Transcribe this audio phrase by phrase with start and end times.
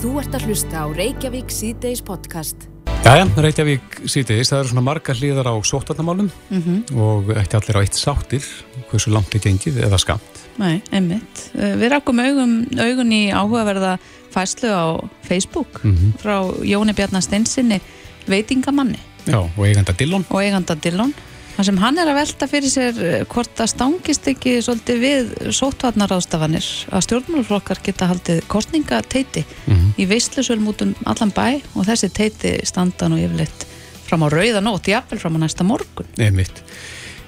[0.00, 2.62] Þú ert að hlusta á Reykjavík síðdeis podcast.
[3.04, 6.96] Jæja, Reykjavík síðdeis, það eru svona margar hlýðar á sótvarnamálum mm -hmm.
[6.96, 8.44] og ekki allir á eitt sáttir,
[8.88, 10.40] hversu langt er gengið eða skamt.
[10.56, 11.52] Nei, einmitt.
[11.52, 13.98] Eh, við rakkum augun, augun í áhugaverða
[14.32, 16.12] fæslu á Facebook mm -hmm.
[16.16, 17.80] frá Jóni Bjarnar Steinsinni,
[18.26, 18.98] veitingamanni.
[19.26, 20.24] Já, og eiganda Dillon.
[20.30, 21.14] Og eiganda Dillon.
[21.60, 25.26] Það sem hann er að velta fyrir sér eh, hvort það stangist ekki svolítið við
[25.58, 29.90] sótvarnaráðstafanir að stjórnmálflokkar geta haldið kostningateiti mm -hmm.
[30.00, 33.66] í veistlusölmútum allan bæ og þessi teiti standa nú yfirleitt
[34.08, 36.08] fram á rauðanótt, jafnvel fram á næsta morgun.
[36.16, 36.64] Nei mitt.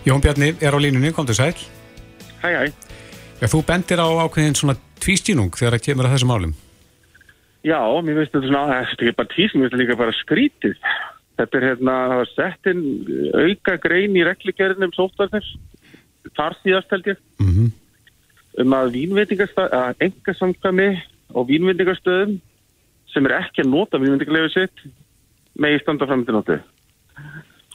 [0.09, 1.53] Jón Bjarni er á línunni, kom til sæl.
[2.41, 2.73] Hæ, hæ.
[3.37, 6.55] Já, þú bendir á ákveðin svona tvístínung þegar það kemur að þessum álum.
[7.69, 10.75] Já, mér finnst þetta svona, þetta er ekki bara tvístínung, þetta líka bara skrítið.
[11.43, 12.83] Þetta er hérna, var sett inn
[13.35, 15.47] auka grein í regligerðinum sótvarnir,
[16.39, 17.73] þar síðast held ég, mm -hmm.
[18.63, 18.99] um að
[19.59, 20.91] að enga samkvæmi
[21.35, 22.37] og vínveitingastöðum
[23.13, 24.85] sem er ekki að nota vínveitingalegu sitt
[25.59, 26.61] með í standa fram til nóttu.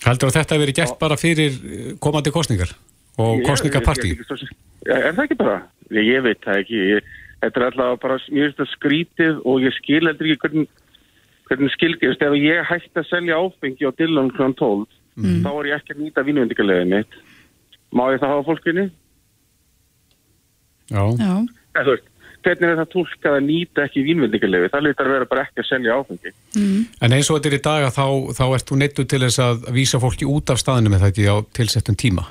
[0.06, 1.60] Haldur að þetta hefur verið gert bara fyrir
[2.00, 2.72] komandi kostningar
[3.20, 4.16] og kostningapartí?
[4.88, 5.62] Er það ekki bara?
[5.92, 6.82] Ég, ég veit það ekki.
[6.96, 10.70] Ég, þetta er alltaf bara mjög skrítið og ég skil heldur ekki hvernig
[11.48, 14.52] hvernig skilgjast, ef ég hætti að selja áfengi á Dillon kl.
[14.52, 14.86] 12
[15.18, 15.40] mm.
[15.46, 17.18] þá er ég ekki að nýta vínvendingarlegið mitt
[17.96, 18.86] má ég það hafa fólkinni?
[20.92, 21.34] Já, Já.
[21.78, 22.10] Eða, veist,
[22.46, 25.70] hvernig er það tólkað að nýta ekki vínvendingarlegið, það lítar að vera bara ekki að
[25.70, 26.82] selja áfengi mm.
[27.04, 28.06] En eins og þetta er í dag þá,
[28.40, 31.32] þá ert þú neittu til þess að vísa fólki út af staðinu með það ekki
[31.32, 32.28] á tilsettum tíma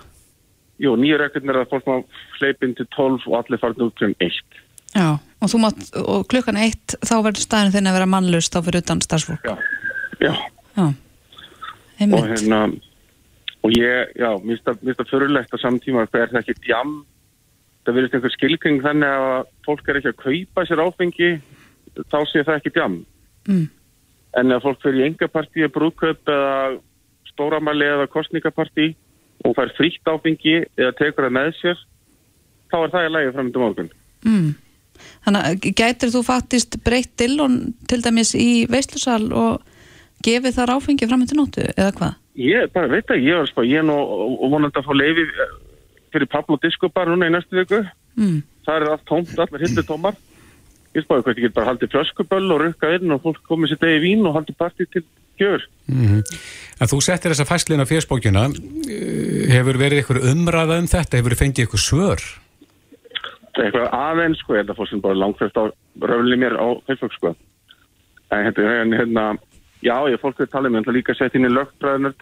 [0.76, 1.94] Jú, nýja reglum er að fólk má
[2.36, 4.40] hleypin til 12 og allir farin út um 1
[4.96, 5.08] Já,
[5.42, 9.02] og, mátt, og klukkan eitt þá verður staðin þinn að vera mannlust þá fyrir utan
[9.04, 9.44] starfsfólk.
[9.46, 9.56] Já,
[10.20, 10.32] já.
[10.76, 10.86] já.
[12.06, 12.60] Og hérna,
[13.64, 16.96] og ég, já, mér finnst það fyrirlegt á samtíma að það er ekki djam,
[17.86, 21.30] það verður einhver skilkring þannig að fólk er ekki að kaupa sér áfengi,
[21.96, 22.98] þá sé það ekki djam.
[23.46, 23.64] Mm.
[24.36, 26.76] En ef fólk fyrir í engapartí, brúköp eða
[27.30, 28.90] stóramæli eða kostningapartí
[29.44, 31.82] og fær frítt áfengi eða tekur það með sér,
[32.72, 33.90] þá er það í lægi fram til morgun.
[34.26, 34.52] Mm.
[35.26, 39.64] Þannig að gætir þú faktist breytt dillon til dæmis í veistlusal og
[40.26, 42.14] gefið þar áfengi fram til nóttu eða hvað?
[42.36, 43.96] Ég bara veit að ég var spá, ég er nú
[44.50, 45.52] vonandi að fá leiði eh,
[46.12, 47.82] fyrir Pablo Disco bar núna í næstu viku.
[48.16, 48.40] Mm.
[48.66, 50.18] Það er allt tómt, allir hittir tómar.
[50.96, 53.82] Ég spáði hvað ég get bara haldið flöskuböll og rukka inn og fólk komið sér
[53.84, 55.04] degi vín og haldið partí til
[55.38, 55.60] gjör.
[55.88, 56.22] Mm -hmm.
[56.80, 61.32] En þú settir þessa fæslina á fjörsbókjuna, eh, hefur verið eitthvað umræða um þetta, hefur
[61.32, 62.20] þið fengið eitthvað svör?
[63.62, 65.64] Eitthvað aðeins sko, ég held að fólk sem bara langfæst á
[66.02, 67.32] röfli mér á Facebook sko.
[68.34, 69.24] En hérna, hérna
[69.84, 72.14] já, ég fólk hefur talið mér, en það líka sett inn í lögtræðunur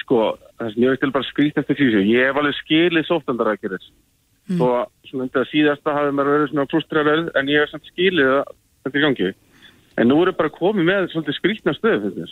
[0.00, 0.22] sko,
[0.58, 3.90] það sem ég veist til bara skrýtt eftir síðan, ég hef alveg skilið sóftandarækjurins
[4.50, 4.62] mm.
[4.64, 8.32] og svona undir að síðasta hafið mér verið svona frústræðverð, en ég hef samt skilið
[8.84, 9.30] þetta í gangi,
[10.00, 12.26] en nú er bara komið með svolítið skrýtna stöðu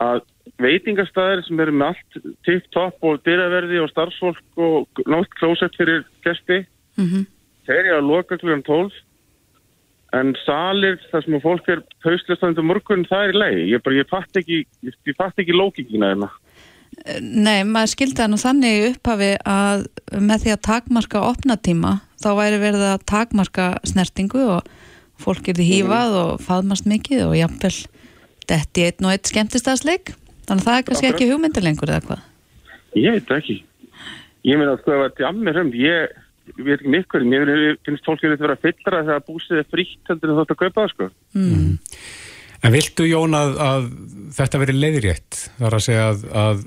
[0.00, 0.22] að
[0.60, 6.62] veitingastæðir sem eru með allt tipp-topp og dyrraverði og starfsfólk og nátt klósett fyrir gæsti
[7.00, 7.24] mm -hmm.
[7.66, 8.92] þeir eru að loka klukkan 12
[10.20, 14.36] en salir þar sem fólk er haustlistandi morgun, það er í lei ég, ég fatt
[14.36, 16.30] ekki, ekki lókikina hérna.
[17.20, 19.84] Nei, maður skildi það nú þannig upphafi að
[20.18, 24.66] með því að takmarka opnatíma þá væri verið að takmarka snertingu og
[25.20, 27.76] fólk er því hýfað og faðmast mikið og jafnvel
[28.50, 30.12] þetta er einn og einn skemmtistaðsleik.
[30.48, 32.26] Þannig að það er kannski ekki hugmyndilengur eða hvað?
[32.98, 33.56] Ég veit ekki.
[34.48, 36.18] Ég meina að sko að þetta er að mér höfum ég
[36.50, 37.52] ég veit ekki mikkur, mér
[37.86, 40.92] finnst fólk að vera fyllra þegar búsið er frítt heldur en þótt að kaupa það
[40.94, 41.08] sko.
[41.38, 41.78] Mm.
[42.60, 43.86] En viltu Jón að, að
[44.36, 45.38] þetta veri leiðrétt?
[45.56, 46.64] Það er að segja að, að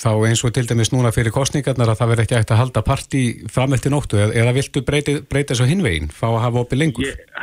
[0.00, 2.82] þá eins og til dæmis núna fyrir kostningarnar að það veri ekki eftir að halda
[2.86, 7.10] parti fram eftir nóttu eða viltu breyta, breyta svo hinvegin, fá að hafa opið lengur?
[7.10, 7.42] Ég,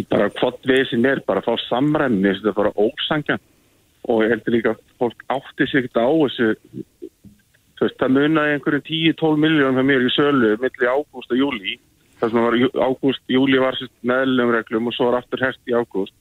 [0.00, 3.38] ég bara hvort við sem er bara að fá samræmi, þetta er bara ósangja
[4.06, 6.50] og ég heldur líka að fólk átti sig ekkert á þessu
[7.80, 11.76] veist, það munaði einhverjum 10-12 miljónum fyrir mér í sölu millir ágúst og júli
[12.20, 12.56] þar sem var
[12.86, 13.76] ágúst, júli var
[14.08, 16.14] meðlum reglum og svo var aftur herst í ágúst.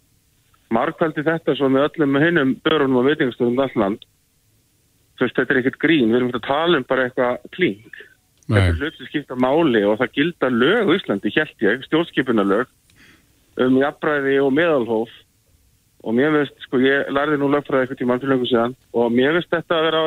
[0.76, 4.04] Markvældi þetta svo með öllum með hinnum börunum og veitingastöðum alland
[5.22, 6.12] veist, þetta er ekkert grín.
[6.12, 8.02] Við erum að tala um bara eitthvað kling.
[8.46, 8.60] Nei.
[8.60, 12.74] þetta er hlut sem skipta máli og það gilda lög í Íslandi, held ég, stjórnskipunalög
[13.66, 15.14] um jafnbræði og meðalhóf.
[16.06, 19.40] Og mér veist, sko, ég lærði nú lögfræði eitthvað tíma fyrir löngu síðan og mér
[19.40, 20.02] veist þetta að vera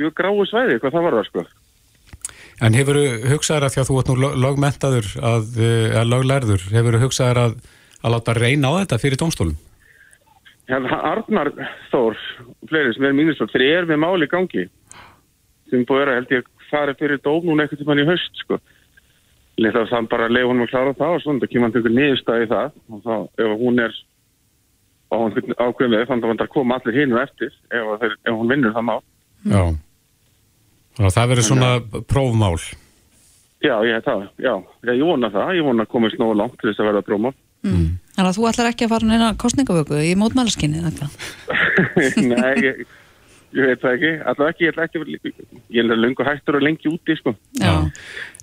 [0.00, 1.46] mjög gráu svæði hvað það var það sko.
[2.60, 6.66] En hefur þú hugsaður að því að þú ert nú lögmentaður að, eh, að löglærður,
[6.74, 7.54] hefur þú hugsaður að,
[8.04, 9.56] að láta reyna á þetta fyrir domstólum?
[10.70, 11.50] Já, Arnar
[11.90, 12.18] Þór,
[12.70, 14.68] fleiri sem er mínisvöld, þeir eru með máli gangi
[15.70, 18.60] sem búið að held ég fara fyrir dóm núna eitthvað til mann í höst sko.
[19.60, 21.80] lítið að það bara leiði honum að klára það og svona það kemur hann til
[21.80, 23.14] ykkur niðurstaði í það og þá
[23.44, 23.96] ef hún er
[25.10, 28.52] á einhvern ákveðum við þannig að það koma allir hinn og eftir ef, ef hún
[28.52, 28.94] vinnur það má
[29.50, 29.62] Já.
[31.00, 31.68] Að það verður svona
[32.10, 32.56] prófmál.
[33.60, 34.52] Já, ég hef það, já,
[34.88, 37.30] ég vona það ég vona að komast nógu langt til þess að verða bróma
[37.66, 37.88] mm.
[38.16, 41.18] Þannig að þú ætlar ekki að fara neina kostningavöku í mótmælaskinni eða hvað?
[42.30, 42.80] Nei, ég,
[43.58, 46.56] ég veit það ekki allavega ekki, ég ætla ekki að vera- ég er lengur hættur
[46.56, 47.74] og lengi úti, sko Já.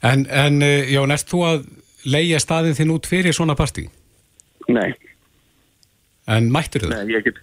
[0.06, 1.66] En, en eh, Jón, ert þú að
[2.06, 3.88] leia staðin þinn út fyrir svona partí?
[4.70, 4.92] Nei,
[6.30, 6.94] En mættur það?
[6.94, 7.42] nei, ég get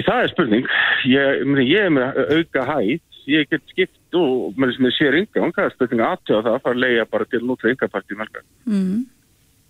[0.00, 0.68] í það er spurning
[1.12, 5.46] ég, ég er með auka hætt ég get skipt og með þess að sér ynga
[5.56, 8.44] það er spurning aðtöða það að fara að leia bara til nút fyrir yngapartí margar
[8.66, 9.06] Mm.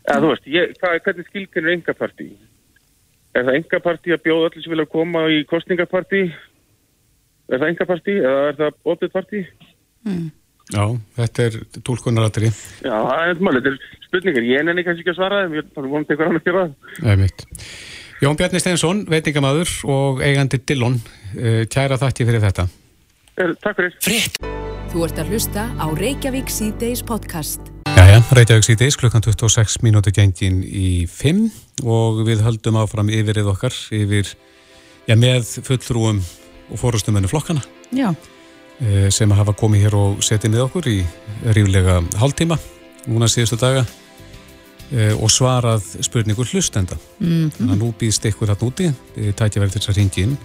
[0.08, 2.28] eða þú veist, ég, hvað, hvernig skilkennir yngapartí
[3.34, 6.22] er það yngapartí að bjóða allir sem vilja koma í kostningapartí
[7.50, 9.44] er það yngapartí eða er það opið partí
[10.70, 10.84] Já,
[11.18, 12.50] þetta er tólkunaratri.
[12.84, 14.44] Já, það er þetta er spurningar.
[14.46, 17.64] Ég nenni kannski ekki að svara er bara vonandi eitthvað annað að gera það.
[18.20, 20.98] Jón Bjarni Steinsson, veitingamaður og eigandi Dillon,
[21.34, 22.68] eh, kæra þakki fyrir þetta.
[23.40, 24.24] Takk fyrir.
[24.90, 27.70] Þú ert að hlusta á Reykjavík C-Days podcast.
[27.88, 31.46] Jæja, Reykjavík síðdeis, klukkan 26 mínúti gengin í 5
[31.88, 34.34] og við höldum áfram yfirrið okkar yfir,
[35.08, 37.64] já, með fullrúum og fórustumennu flokkana
[37.96, 38.10] Já.
[38.84, 40.98] eh, sem hafa komið hér og setið með okkur í
[41.56, 42.60] ríflega hálftíma
[43.08, 43.86] núna síðustu daga
[44.92, 47.00] eh, og svarað spurningur hlustenda.
[47.24, 47.48] Mm.
[47.56, 50.38] Þannig að nú býðst ykkur hann úti, tækja verið þess að ringi inn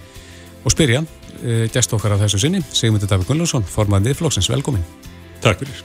[0.63, 1.03] og spyrja
[1.43, 4.85] eh, gest okkar af þessu sinni, Sigmundur Davík Gunnlaugsson, formaðið miðflokksins, velkomin.
[5.43, 5.83] Takk fyrir.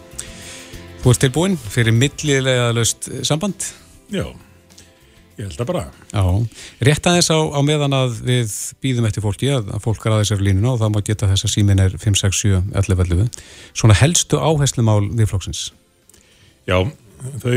[1.01, 3.65] Þú ert tilbúin fyrir millilega löst samband?
[4.13, 4.27] Já,
[5.39, 5.85] ég held að bara.
[6.13, 6.25] Já,
[6.91, 10.45] rétt aðeins á, á meðan að við býðum eftir fólki að, fólk er aðeins er
[10.45, 13.41] línuna og það má geta þess að símin er 5, 6, 7, 11, 11.
[13.73, 15.71] Svona helstu áherslumál viðflokksins.
[16.69, 16.79] Já,
[17.41, 17.57] þau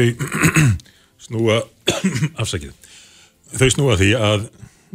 [1.27, 1.61] snúa,
[2.41, 2.71] afsakið,
[3.59, 4.47] þau snúa því að,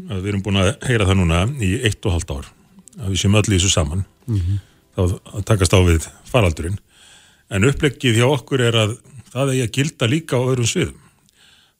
[0.08, 2.48] að við erum búin að heyra það núna í eitt og halvt ár,
[2.98, 4.04] að við séum öll í þessu saman,
[4.96, 6.78] þá að takast á við faraldurinn.
[7.50, 8.96] En uppleggið hjá okkur er að
[9.32, 10.98] það eigi að gilda líka á öðrum sviðum.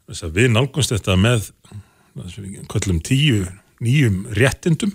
[0.08, 1.50] Þess að við nálgumst þetta með,
[2.72, 3.44] köllum tíu
[3.84, 4.94] nýjum réttindum,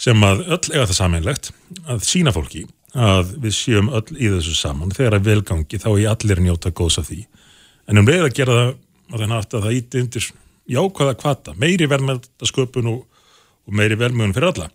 [0.00, 1.50] sem að öll eiga það sameinlegt
[1.86, 2.64] að sína fólki
[2.94, 7.00] að við séum öll í þessu saman þegar að velgangi þá er allir njóta góðs
[7.02, 7.24] af því
[7.90, 8.72] en um leið að gera það
[9.14, 10.28] að það nátt að það íti undir
[10.74, 13.00] jákvæða kvata, meiri velmælda sköpun og,
[13.66, 14.68] og meiri velmögun fyrir alla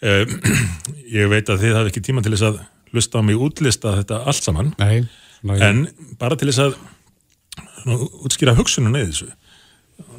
[1.20, 2.62] ég veit að þið hafi ekki tíma til þess að
[2.96, 4.72] lusta á mig útlista þetta allt saman.
[4.80, 5.04] Nei.
[5.60, 5.84] En
[6.20, 6.78] bara til þess að
[7.88, 9.28] nú, útskýra hugsununa í þessu.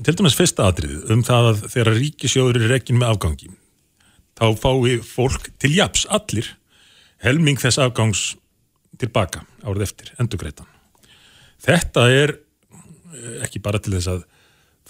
[0.05, 3.51] Til dæmis fyrsta atriðið um það að þegar ríkisjóður er ekki með afgangi
[4.41, 6.47] þá fái fólk til japs allir
[7.21, 8.31] helming þess afgangs
[9.01, 10.69] tilbaka árið eftir, endurgreitan
[11.61, 14.23] þetta er eh, ekki bara til þess að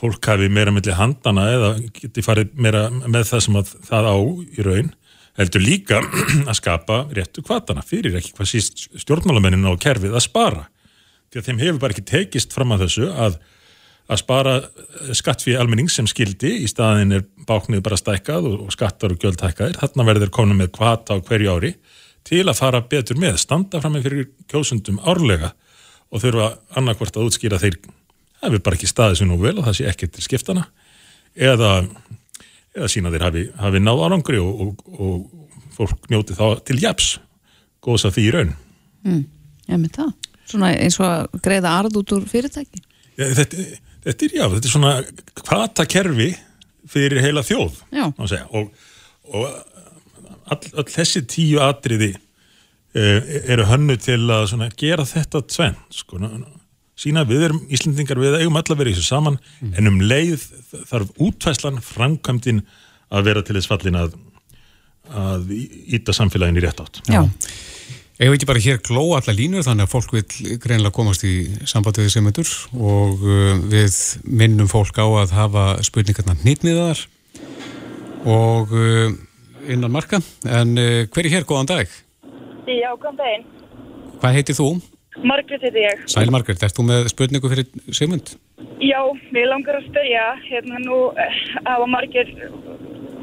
[0.01, 4.17] fólk hafi meira melli handana eða geti farið meira með það sem að það á
[4.17, 4.91] í raun
[5.39, 6.01] heldur líka
[6.49, 10.67] að skapa réttu kvatana fyrir ekki hvað síst stjórnmálamennin á kerfið að spara.
[11.31, 13.37] Því að þeim hefur bara ekki tekist fram að þessu að,
[14.11, 14.57] að spara
[15.15, 19.23] skatt fyrir almenning sem skildi í staðin er báknið bara stækkað og, og skattar og
[19.23, 21.75] gjöldhækkaðir, þarna verður konum með kvata á hverju ári
[22.27, 25.53] til að fara betur með, standa fram með fyrir kjósundum árlega
[26.11, 27.79] og þurfa annarkvort að útskýra þeir
[28.41, 30.65] það hefur bara ekki staðið sér nú vel og það sé ekki til skiptana
[31.35, 31.71] eða,
[32.75, 37.13] eða sína þeir hafi, hafi náð árangri og, og, og fólk njóti þá til japs
[37.81, 38.53] góðs að því í raun
[39.01, 39.23] Mm.
[39.65, 40.09] Ég með það.
[40.51, 42.81] Svona eins og að greiða arð út úr fyrirtæki.
[43.17, 43.65] Ja, þetta,
[44.05, 44.93] þetta er já, þetta er svona
[45.41, 46.27] kvata kerfi
[46.91, 48.05] fyrir heila þjóð Já.
[48.27, 48.45] segja.
[48.57, 48.71] og,
[49.31, 49.45] og
[50.51, 53.19] all, all þessi tíu atriði uh,
[53.51, 56.19] eru hönnu til að gera þetta tvenn sko,
[57.01, 59.39] sína við erum Íslendingar við eigum öll að vera í þessu saman
[59.71, 60.45] en um leið
[60.89, 62.63] þarf útvæslan framkvæmdin
[63.11, 64.17] að vera til þess fallin að
[65.11, 65.49] að
[65.97, 67.25] íta samfélagin í rétt átt Já.
[68.21, 71.33] Eigum við ekki bara hér glóa allar línur þannig að fólk vil greinlega komast í
[71.65, 73.97] sambandi við semendur og uh, við
[74.29, 77.01] minnum fólk á að hafa spurningarna hnýtniðar
[78.29, 79.09] og uh,
[79.65, 80.21] innan marka.
[80.45, 81.97] En uh, hver er hér, góðan dag?
[82.69, 83.47] Já, góðan daginn.
[84.21, 84.69] Hvað heitir þú?
[85.23, 86.03] Margrét heiti ég.
[86.09, 88.33] Sæl Margrét, ert þú með spurningu fyrir Sigmund?
[88.81, 89.01] Já,
[89.33, 91.35] mér langar að spyrja, hérna nú eh,
[91.67, 92.31] hafa margir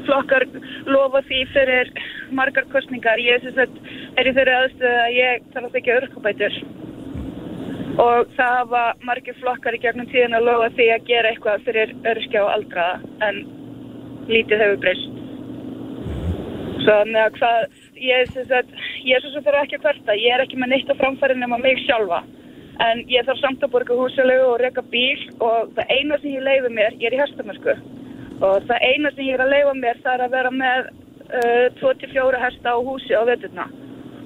[0.07, 0.45] flokkar
[0.87, 1.91] lofa því fyrir
[2.35, 3.19] margar kostningar.
[3.19, 3.81] Ég er, sagt,
[4.15, 6.59] er í þeirri aðstöðu að ég þarf að þykja örkabætur.
[7.99, 11.95] Og það hafa margir flokkar í gegnum tíðin að lofa því að gera eitthvað fyrir
[12.13, 13.41] örskja og aldraða en
[14.29, 15.15] lítið hefur breyst.
[16.79, 20.59] Svo þannig að hvað, ég er svo sem þarf ekki að kvarta, ég er ekki
[20.59, 22.23] með neitt á framfæri nema mig sjálfa.
[22.79, 26.45] en ég þarf samt að borga húsalegu og reka bíl og það eina sem ég
[26.45, 27.73] leiði mér, ég er í hestamörsku
[28.39, 30.87] og það eina sem ég er að leiða mér það er að vera með
[31.27, 33.65] uh, 24 hesta á húsi á veturna.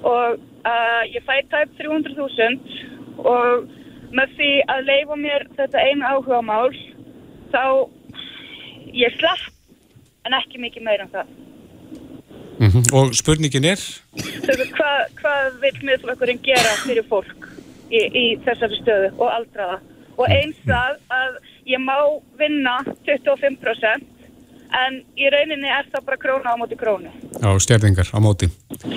[0.06, 3.66] Og uh, ég fæ tæp 300.000 og
[4.14, 6.70] með því að leiða mér þetta eina áhuga mál
[7.50, 7.64] þá
[8.94, 9.50] ég slapp
[10.24, 11.43] en ekki mikið meira en það
[12.58, 12.94] Mm -hmm.
[12.94, 13.80] Og spurningin er?
[14.78, 17.48] Hvað, hvað vil miðflokkurinn gera fyrir fólk
[17.90, 19.78] í, í þessari stöðu og aldraða?
[20.16, 21.30] Og eins það að
[21.66, 21.98] ég má
[22.38, 24.14] vinna 25%
[24.74, 27.10] en í rauninni er það bara króna á móti krónu.
[27.42, 28.48] Já, stjærðingar á móti.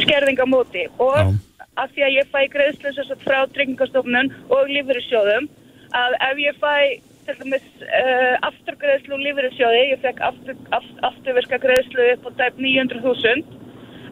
[0.02, 1.34] Skerðing á móti og Já.
[1.82, 5.50] að því að ég fæ greiðslu frá tryggingastofnun og lífeyrissjóðum
[5.94, 11.60] að ef ég fæ til dæmis uh, afturgreðslu og lífeyrissjóði, ég fekk aftur, aft, afturverska
[11.64, 13.46] greiðslu upp á tæp 900.000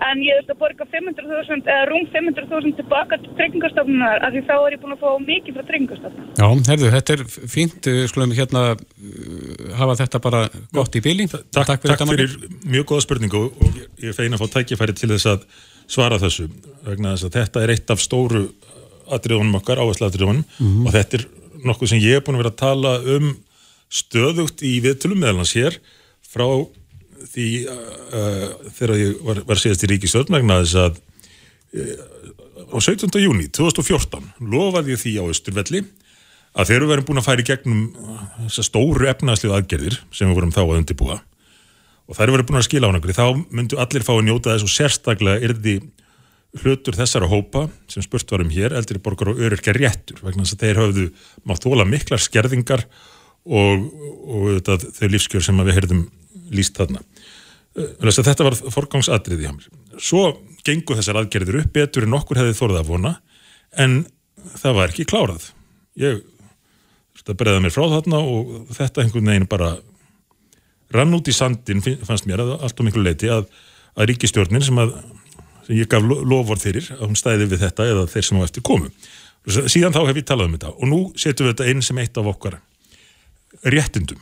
[0.05, 4.53] en ég þurfti að borga 500.000 eða rúm 500.000 tilbaka til tryggingastofnunar af því þá
[4.57, 6.33] er ég búin að fá mikið frá tryggingastofnunar.
[6.35, 10.41] Já, herðu, þetta er fínt, við skulum hérna uh, hafa þetta bara
[10.75, 11.29] gott í bíli.
[11.31, 12.35] Takk, takk fyrir, takk fyrir
[12.75, 15.47] mjög góða spurningu og ég er feina að fá tækifæri til þess að
[15.95, 16.49] svara þessu
[16.89, 18.43] vegna þess að þetta er eitt af stóru
[19.15, 20.87] atriðunum okkar, áherslu atriðunum Mhm.
[20.89, 21.25] og þetta er
[21.67, 23.31] nokkuð sem ég er búin að vera að tala um
[23.91, 25.77] stöðugt í viðtölum meðal hans hér
[26.25, 26.47] frá
[27.31, 30.99] því uh, þegar ég var, var síðast í ríkistjórn vegna þess að
[31.79, 32.15] uh,
[32.71, 33.09] á 17.
[33.21, 35.83] júni 2014 lofaði ég því á Östurvelli
[36.55, 37.85] að þegar við verum búin að færa í gegnum
[38.45, 41.17] þessar stóru efnaðslið aðgerðir sem við vorum þá að undirbúa
[42.05, 44.67] og þær eru búin að skila á nákvæmlega þá myndu allir fá að njóta þess
[44.67, 45.75] og sérstaklega yrði
[46.61, 50.65] hlutur þessara hópa sem spurt varum hér, eldri borgar og öryrkja réttur vegna þess að
[50.65, 51.05] þeir höfðu
[51.47, 52.85] mátt þóla miklar skerðingar
[53.45, 53.87] og,
[54.25, 56.05] og þetta, þau lífskjör sem við heyrðum
[56.55, 57.01] líst þarna.
[57.75, 59.67] Að þetta var forgangsadriði mér.
[59.99, 60.29] Svo
[60.65, 63.13] gengur þessar aðgerðir upp betur en okkur hefði þórið að vona
[63.83, 63.99] en
[64.61, 65.49] það var ekki klárað.
[65.99, 66.23] Ég
[67.25, 69.75] breyða mér frá þarna og þetta einhvern veginn bara
[70.93, 73.47] rann út í sandin fannst mér að allt og miklu leiti að,
[73.97, 74.93] að ríkistjórnin sem að
[75.65, 78.65] sem ég gaf lofvort fyrir að hún stæði við þetta eða þeir sem á eftir
[78.65, 78.91] komu.
[79.45, 82.17] Síðan þá hef ég talað um þetta og nú setjum við þetta inn sem eitt
[82.17, 82.57] af okkar
[83.73, 84.21] réttindum.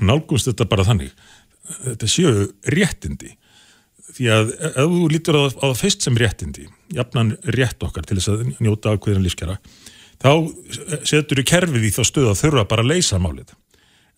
[0.00, 1.12] Nálgumst þetta bara þannig.
[1.84, 3.34] Þetta séu réttindi.
[4.18, 6.64] Því að ef þú lítur á það fyrst sem réttindi,
[6.96, 9.58] jafnan rétt okkar til þess að njóta ákveðin lífskjara,
[10.18, 10.30] þá
[11.06, 13.52] setur við kerfið í þá stöð að þurfa bara að leysa málið.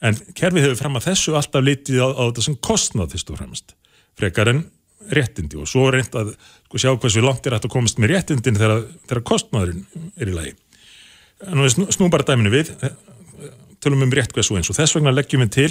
[0.00, 3.40] En kerfið hefur fram að þessu alltaf litið á, á þetta sem kostnað fyrst og
[3.42, 3.74] fremst,
[4.16, 4.62] frekar en
[5.14, 8.58] réttindi og svo reynd að sko, sjá hversu langt er hægt að komast með réttindin
[8.58, 10.56] þegar, þegar kostnaðurinn er í lagi.
[11.48, 12.74] En við snúum bara dæminu við,
[13.80, 15.70] tölum um rétt hversu eins og þess vegna leggjum við til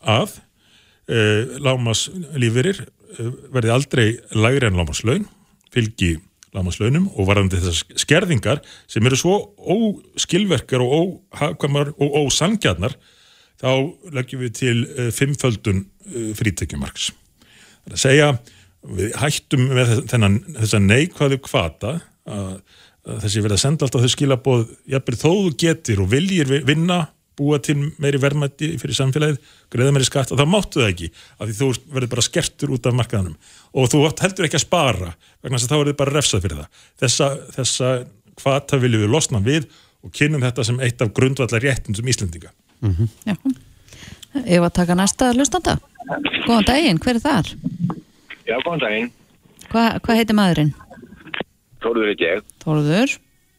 [0.00, 5.28] að uh, lámaslífirir uh, verði aldrei lægri en lámaslaun,
[5.74, 6.16] fylgi
[6.56, 12.96] lámaslaunum og varðandi þessar skerðingar sem eru svo óskilverkar og óhagkvæmar og ósangjarnar
[13.60, 13.70] þá
[14.16, 17.10] leggjum við til uh, fimmföldun frítekjumarks.
[17.92, 18.32] Að segja,
[18.88, 21.94] við hættum með þennan, þessa neikvæðu kvata
[22.28, 22.50] að,
[23.08, 27.06] að þessi verið að senda alltaf þau skilaboð, jafnveg þó þú getur og viljir vinna,
[27.38, 29.36] búa til meiri verðmætti fyrir samfélagið,
[29.70, 32.88] greiða meiri skatt og það máttu það ekki, af því þú verður bara skertur út
[32.90, 33.36] af markaðanum
[33.78, 35.12] og þú heldur ekki að spara,
[35.44, 36.80] vegna þess að þá verður bara refsað fyrir það.
[37.04, 37.92] Þessa, þessa
[38.38, 39.68] kvata viljum við losna við
[40.02, 42.50] og kynum þetta sem eitt af grundvallar réttindum Íslendinga.
[42.82, 43.08] Mm -hmm.
[43.26, 43.36] Já,
[44.46, 45.78] ég var að taka næsta hlustanda.
[46.46, 47.52] Góðan daginn, hver er þar?
[48.48, 49.10] Já, góðan daginn.
[49.68, 50.74] Hva, hvað heitir maðurinn?
[51.84, 52.44] Þóruður ekki ég.
[52.64, 53.16] Þóruður.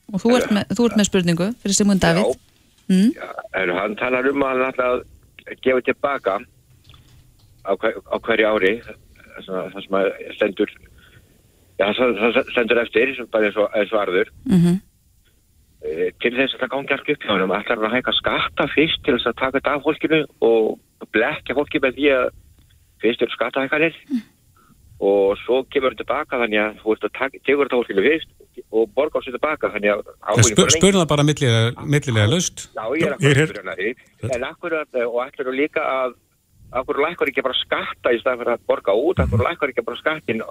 [0.09, 2.25] Og þú ert, með, þú ert með spurningu fyrir Simon David.
[2.25, 2.45] Já.
[2.89, 3.11] Mm.
[3.13, 3.27] Já,
[3.61, 5.03] er, hann talar um að hann ætla að
[5.61, 6.39] gefa tilbaka
[7.65, 8.73] á, hver, á hverju ári
[9.45, 10.71] það sem að stendur
[11.79, 14.75] já, það stendur eftir bara eins og, arður mm -hmm.
[14.75, 14.88] e,
[15.79, 18.99] til þess að það gangi allt upp hjá hann ætlar hann að hægja skatta fyrst
[19.05, 22.25] til þess að taka þetta af fólkinu og blekja fólki með því að
[22.99, 23.95] fyrst eru skattahækkanir.
[24.09, 24.25] Mm.
[24.99, 28.89] og svo kemur þetta tilbaka þannig að þú ert að tegur þetta fólkinu fyrst og
[28.97, 33.15] borga á sig tilbaka þannig að Spur, Spurna bara millilega, millilega löst Já, ég er
[33.15, 33.93] að spurna því
[34.35, 36.17] en akkur og ætlar þú líka að
[36.81, 40.01] akkur lækkar ekki bara skatta í staðan fyrir að borga út, akkur lækkar ekki bara
[40.01, 40.43] skattin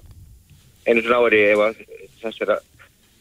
[0.89, 1.85] einu svona ári ef
[2.23, 2.65] þess er að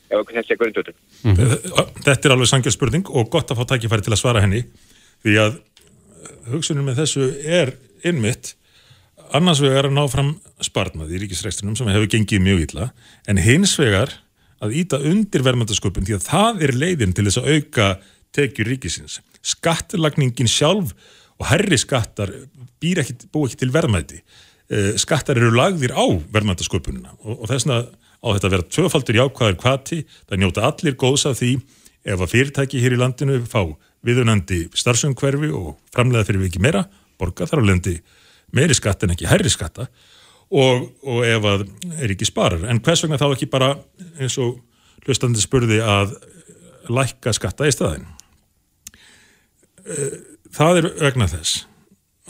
[0.09, 1.95] ef þessi er grundutur mm -hmm.
[2.03, 4.63] Þetta er alveg sangja spurning og gott að fá tækifæri til að svara henni
[5.23, 5.59] því að
[6.51, 7.73] hugsunum með þessu er
[8.03, 8.55] innmitt
[9.35, 12.89] annars vegar að ná fram sparnað í ríkisrekstunum sem hefur gengið mjög illa
[13.27, 14.13] en hins vegar
[14.63, 17.87] að íta undir verðmændasköpun því að það er leiðin til þess að auka
[18.35, 19.19] tekjur ríkisins.
[19.45, 20.93] Skattlagningin sjálf
[21.37, 22.31] og herri skattar
[22.81, 24.21] býr ekki, bú ekki til verðmæti.
[24.99, 27.83] Skattar eru lagðir á verðmændasköpununa og, og þess vegna
[28.23, 31.51] á þetta að vera tvöfaldur jákvæður kvati, það njóta allir góðs af því
[32.07, 33.61] ef að fyrirtæki hér í landinu fá
[34.05, 36.85] viðunandi starfsumhverfi og framlega fyrir við ekki meira,
[37.19, 37.97] borga þar á lendi
[38.55, 39.87] meiri skatt en ekki herri skatta
[40.47, 41.65] og, og ef að
[41.99, 42.63] er ekki sparar.
[42.71, 43.73] En hvers vegna þá ekki bara
[44.17, 44.61] eins og
[45.05, 46.15] hlustandi spurði að
[46.91, 48.07] lækka skatta í staðin?
[50.55, 51.65] Það er vegna þess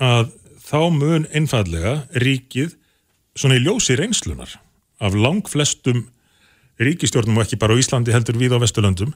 [0.01, 0.31] að
[0.67, 2.75] þá mun einfallega ríkið
[3.37, 4.57] svona í ljósi reynslunar
[5.03, 6.05] af lang flestum
[6.81, 9.13] ríkistjórnum og ekki bara á Íslandi heldur við á Vesturlöndum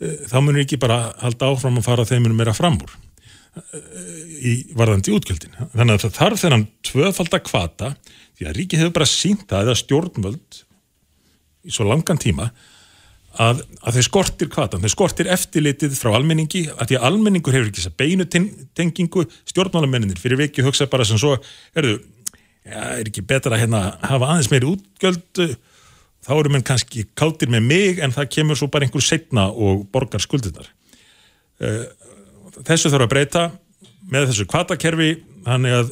[0.00, 2.94] þá mun ekki bara halda áfram að fara þeim meira fram úr
[4.42, 5.56] í varðandi útgjöldin.
[5.74, 7.90] Þannig að það þarf þennan tvöfalda kvata
[8.38, 10.60] því að ríkið hefur bara sínt það eða stjórnvöld
[11.62, 12.48] í svo langan tíma
[13.40, 17.70] að, að þeir skortir kvatan, þeir skortir eftirlitið frá almenningi, að því að almenningur hefur
[17.70, 18.26] ekki þess að beinu
[18.76, 21.36] tengingu stjórnmálamenninir fyrir vikið hugsa bara sem svo
[21.76, 22.00] erðu,
[22.66, 25.42] já, er ekki betra að hérna hafa aðeins meiri útgjöld?
[26.22, 29.88] Þá eru menn kannski káttir með mig en það kemur svo bara einhver setna og
[29.90, 30.68] borgar skuldirnar.
[32.62, 33.48] Þessu þarf að breyta
[34.12, 35.16] með þessu kvatakerfi
[35.46, 35.90] þannig að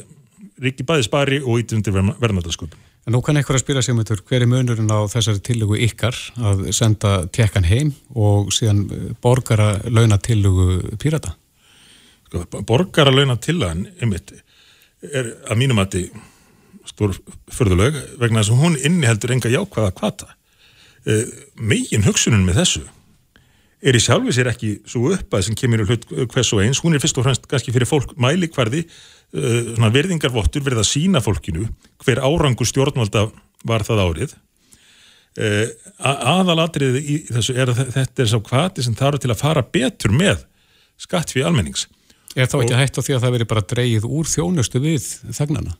[0.61, 4.01] ríki bæði spari og íti undir verðnaldaskuldum En nú kann eitthvað að spila sig um
[4.03, 8.83] þetta, hver er munurinn á þessari tillögu ykkar að senda tekkan heim og síðan
[9.23, 11.33] borgara launatillögu pírata?
[12.27, 14.35] Sko, borgara launatillagan, einmitt,
[15.01, 16.19] er að mínum að þið
[16.89, 17.13] stór
[17.51, 20.31] förðulög vegna þess að hún inniheldur enga jákvæða kvata.
[21.05, 21.23] E,
[21.57, 22.83] megin hugsunum með þessu
[23.81, 27.01] er í sjálfi sér ekki svo uppað sem kemur hlut hvers og eins, hún er
[27.01, 31.65] fyrst og fremst kannski fyrir fólk mælikvarði uh, svona verðingarvottur verið að sína fólkinu
[32.05, 33.27] hver árangur stjórnvalda
[33.67, 34.35] var það árið
[35.41, 35.65] uh,
[36.35, 40.13] aðalatrið í þessu er að þetta er sá kvati sem þarf til að fara betur
[40.13, 40.45] með
[41.01, 41.87] skatt fyrir almennings
[42.31, 45.73] Er þá ekki hægt á því að það veri bara dreyið úr þjónustu við þegnana?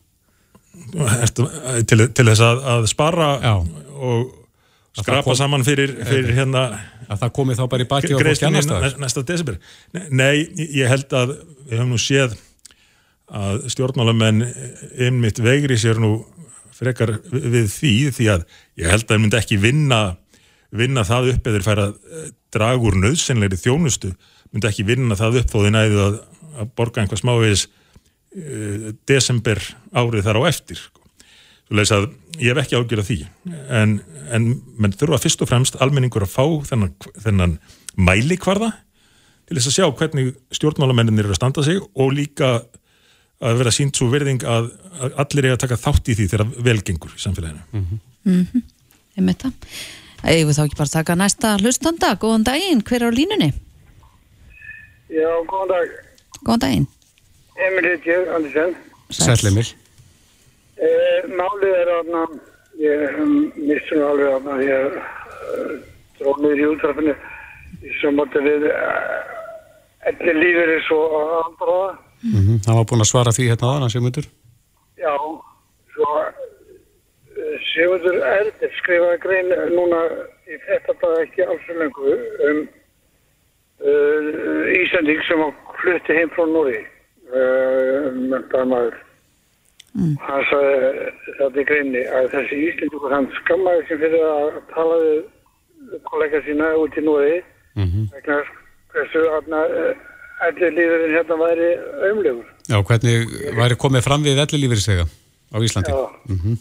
[0.92, 3.54] Til, til þess að, að spara Já.
[4.02, 4.30] og
[4.98, 6.64] skrapa kom, saman fyrir, fyrir hérna
[7.12, 9.60] að það komi þá bara í baki og fólk annars staðar næsta desember.
[10.10, 11.36] Nei, ég held að
[11.68, 12.38] við höfum nú séð
[13.32, 14.44] að stjórnmálamenn
[15.00, 16.18] einmitt vegri sér nú
[16.76, 18.46] frekar við því því að
[18.82, 20.02] ég held að það myndi ekki vinna
[20.72, 21.88] vinna það upp eða færa
[22.56, 24.12] drag úr nöðsynleiri þjónustu
[24.52, 26.18] myndi ekki vinna það upp þó þið næðu að,
[26.60, 27.68] að borga einhvað smávegis
[29.08, 29.60] desember
[29.92, 31.02] árið þar á eftir sko.
[31.68, 32.06] Svo leiðis að
[32.40, 33.18] ég hef ekki ágjörð því
[33.76, 33.98] en,
[34.32, 34.46] en
[34.80, 37.58] menn þurfa fyrst og fremst almenningur að fá þennan, þennan
[38.00, 38.72] mælikvarða
[39.48, 42.62] til þess að sjá hvernig stjórnmálamenninir eru að standa sig og líka
[43.42, 44.70] að vera sínt svo verðing að,
[45.02, 47.64] að allir er að taka þátt í því þegar velgengur í samfélaginu.
[47.72, 48.00] Mm -hmm.
[48.24, 48.64] Mm -hmm.
[49.18, 49.54] Ég með það.
[50.32, 52.16] Ég vil þá ekki bara taka næsta hlustanda.
[52.16, 53.52] Góðan daginn, hver er á línunni?
[55.10, 55.88] Já, góðan dag.
[56.46, 56.88] Góðan daginn.
[57.68, 58.76] Emil Hittjör, Andersen.
[59.10, 59.74] Sæl Emil.
[60.82, 62.22] Eh, málið er aðna,
[62.82, 65.74] ég um, mistur nú alveg aðna, ég uh,
[66.20, 67.18] dróð mér í útrafinu
[67.82, 71.04] í samvætti við uh, allir lífið er svo
[71.44, 72.58] andráða Mm -hmm.
[72.66, 74.26] Það var búin að svara því hérna aðan að Sigmundur?
[75.04, 75.16] Já,
[75.94, 76.10] svo
[77.72, 80.00] Sigmundur Erdir skrifaði grein núna
[80.46, 82.20] í þetta dag ekki alls og lengur
[82.50, 82.60] um
[83.90, 85.42] uh, Íslandík sem
[85.82, 86.86] flutti heim frá Núri
[87.32, 88.96] mentaði maður
[89.96, 90.16] mm.
[90.26, 95.22] hann sagði þetta í greinni að þessi Íslandíkur hann skammaði sem fyrir að tala við
[96.08, 97.38] kollega sína út í Núri
[97.76, 98.08] mm -hmm.
[98.16, 98.40] vegna
[98.96, 99.62] þessu aðna
[100.48, 101.70] ellilífurinn hérna væri
[102.10, 102.48] ömlegur.
[102.70, 103.18] Já, hvernig
[103.58, 105.06] væri komið fram við ellilífurinn sega
[105.54, 105.92] á Íslandi?
[106.30, 106.56] Mm -hmm.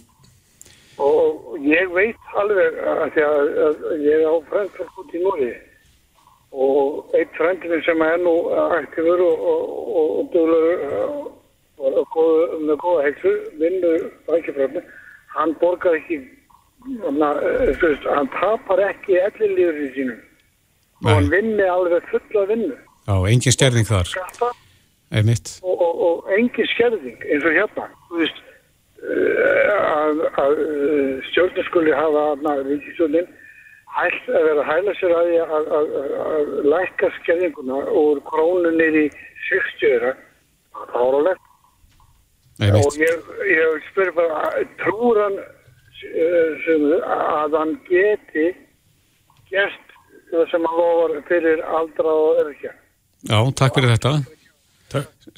[0.97, 3.51] og ég veit alveg að, að,
[3.91, 5.53] að ég er á frendfólk út í Núri
[6.53, 11.31] og eitt frendin sem er nú aktífur og, og, og dölur
[11.81, 14.83] og góð, með góða heilsu, vinnur bækifröfni,
[15.37, 16.19] hann borgar ekki,
[17.07, 20.19] hann tapar ekki ellilífurinn sínum
[21.05, 22.77] og hann vinni alveg fulla vinnu.
[23.09, 24.11] Já, engin stjærðing þar.
[25.63, 27.87] Og, og, og engin stjærðing eins og hérna.
[28.13, 28.43] Veist,
[29.01, 30.61] uh, að, að
[31.31, 32.27] stjórnarskuli hafa
[32.69, 33.31] ríkisjónin
[33.97, 39.07] hægt að vera að hæla sér að, að, að lækka stjærðinguna úr krónunir í
[39.49, 40.17] 60 öra.
[40.75, 41.47] Það er áralegt.
[42.61, 44.51] Og ég, ég spyrir bara,
[44.83, 46.99] trúur hann uh,
[47.45, 48.51] að hann geti
[49.49, 49.95] gert
[50.31, 52.75] það sem hann lofar fyrir aldra og örkja?
[53.31, 54.13] Já, takk fyrir þetta.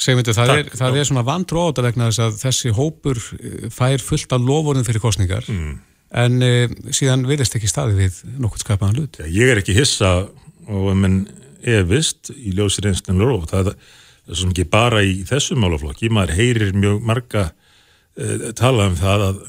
[0.01, 4.01] Segmyndu, það, er, það er svona vandru áta vegna þess að þessi hópur eh, fær
[4.01, 5.75] fullt af lovorinn fyrir kostningar mm.
[6.13, 6.53] En e,
[6.95, 9.21] síðan virðist ekki staði við nokkur skapaðan hlut.
[9.23, 10.13] Já, ég er ekki hissa
[10.69, 11.25] og menn
[11.63, 16.77] efist í ljósir einstaklega og það er svona ekki bara í þessu málaflokki, maður heyrir
[16.77, 17.49] mjög marga
[18.17, 19.43] e, tala um það að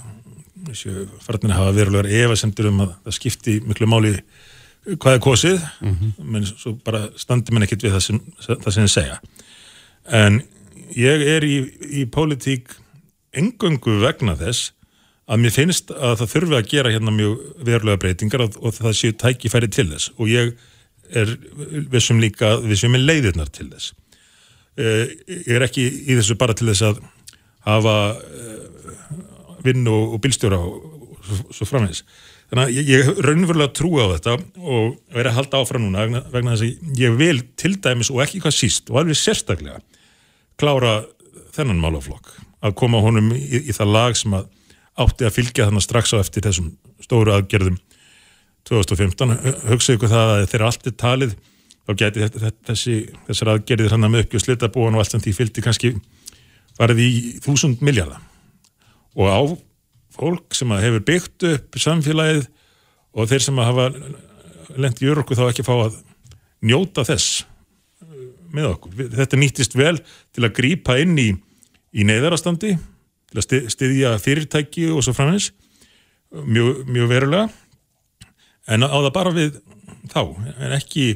[1.23, 4.13] farnir hafa verulegar efasemtur um að það skipti miklu máli
[4.84, 5.65] hvað er kosið
[6.19, 9.17] menn svo bara standi minn ekkit við það sem, það sem ég segja.
[10.12, 10.39] En
[10.95, 11.58] ég er í,
[12.04, 12.76] í pólitík
[13.34, 14.73] engöngu vegna þess
[15.24, 19.16] að mér finnst að það þurfi að gera hérna mjög verulega breytingar og, það séu
[19.20, 20.12] tækifæri til þess.
[20.18, 20.54] Og ég
[21.14, 21.36] er
[21.94, 23.94] vissum líka vissum er leiðirnar til þess.
[24.74, 27.02] Uh, ég er ekki í þessu bara til þess að
[27.68, 28.54] hafa uh,
[29.64, 30.80] vinn og, bílstjóra og,
[31.54, 32.02] svo, framins
[32.50, 36.56] þannig að ég, ég raunverulega trúi á þetta og verið að halda áfram núna vegna
[36.56, 39.80] þess að ég vil til dæmis og ekki hvað síst og alveg sérstaklega
[40.60, 41.04] klára
[41.54, 42.34] þennan málaflokk.
[42.66, 44.50] Að koma honum í, í það lag sem að
[44.99, 47.79] átti að fylgja þannig strax á eftir þessum stóru aðgerðum
[48.69, 49.34] 2015
[49.69, 51.36] hugsaðu ykkur það að þeirra allt er talið
[51.84, 52.27] þá geti
[52.67, 55.93] þessi, þessar aðgerðir hann með uppgjöð slitabúan og allt sem því fylgdi kannski
[56.77, 57.10] farið í
[57.43, 58.21] þúsund miljardar
[59.13, 59.41] og á
[60.13, 62.47] fólk sem hefur byggt upp samfélagið
[63.13, 63.89] og þeir sem hafa
[64.79, 65.97] lengt í örku þá ekki fá að
[66.63, 67.43] njóta þess
[68.53, 69.10] með okkur.
[69.17, 69.97] Þetta nýttist vel
[70.34, 71.29] til að grípa inn í,
[71.97, 72.75] í neyðarastandi,
[73.34, 75.52] til að styðja fyrirtæki og svo framins
[76.34, 77.48] mjög, mjög verulega
[78.72, 79.62] en á það bara við
[80.12, 80.22] þá,
[80.63, 81.08] en ekki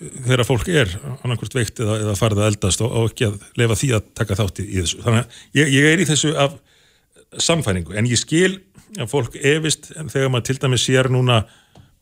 [0.00, 3.78] þegar fólk er annarkvæmt veikt eða, eða farið að eldast og, og ekki að lefa
[3.80, 5.00] því að taka þátti í þessu.
[5.04, 6.54] Þannig að ég, ég er í þessu af
[7.44, 8.54] samfæringu, en ég skil
[8.98, 11.42] að fólk efist en þegar maður til dæmis sér núna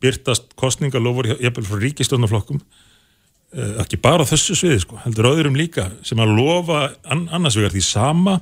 [0.02, 6.20] byrtast kostningalofur jafnvel frá ríkistjónaflokkum eh, ekki bara þessu sviði sko, heldur öðrum líka sem
[6.22, 8.38] að lofa an, annars vegar því sama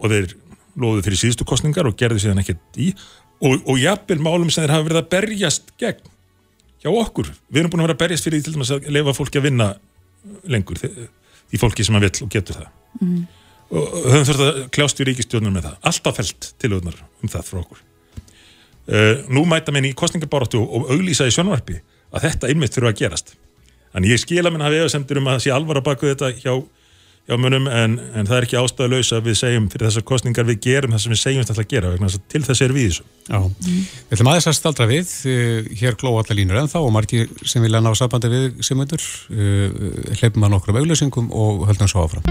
[0.00, 0.34] og þeir
[0.76, 2.90] lofuðu fyrir síðustu kostningar og gerðu síðan ekkert í.
[3.44, 6.12] Og, og jafnvel málum sem þeir hafa verið að berjast gegn
[6.82, 9.16] hjá okkur, við erum búin að vera að berjast fyrir því til dæmis að lefa
[9.16, 9.66] fólki að vinna
[10.52, 12.68] lengur, því, fólki sem að vill og getur það.
[13.00, 13.20] Mm.
[13.66, 15.76] Og höfum þurft að kljást í ríkistjónum með það.
[15.90, 17.80] Alltaf felt tilöðunar um það frá okkur.
[18.86, 21.80] Uh, nú mæta mér í kostningabortu og auglýsa í sjónvarpi
[22.14, 23.34] að þetta einmitt þurfa að gerast.
[23.96, 24.84] En ég skila minn að við
[27.26, 30.60] um munum en, en það er ekki ástæðulegs að við segjum fyrir þessar kostningar við
[30.66, 32.86] gerum það sem við segjum þetta að gera vegna þess að til þess er við
[32.90, 33.06] þessu.
[33.26, 36.92] Já, við ætlum aðeins að staldra við uh, hér gló allar línur en þá og
[36.94, 39.02] margir sem vilja ná sambandi við semundur
[39.34, 42.30] uh, hleypum að nokkrum auglýsingum og höldum svo áfram.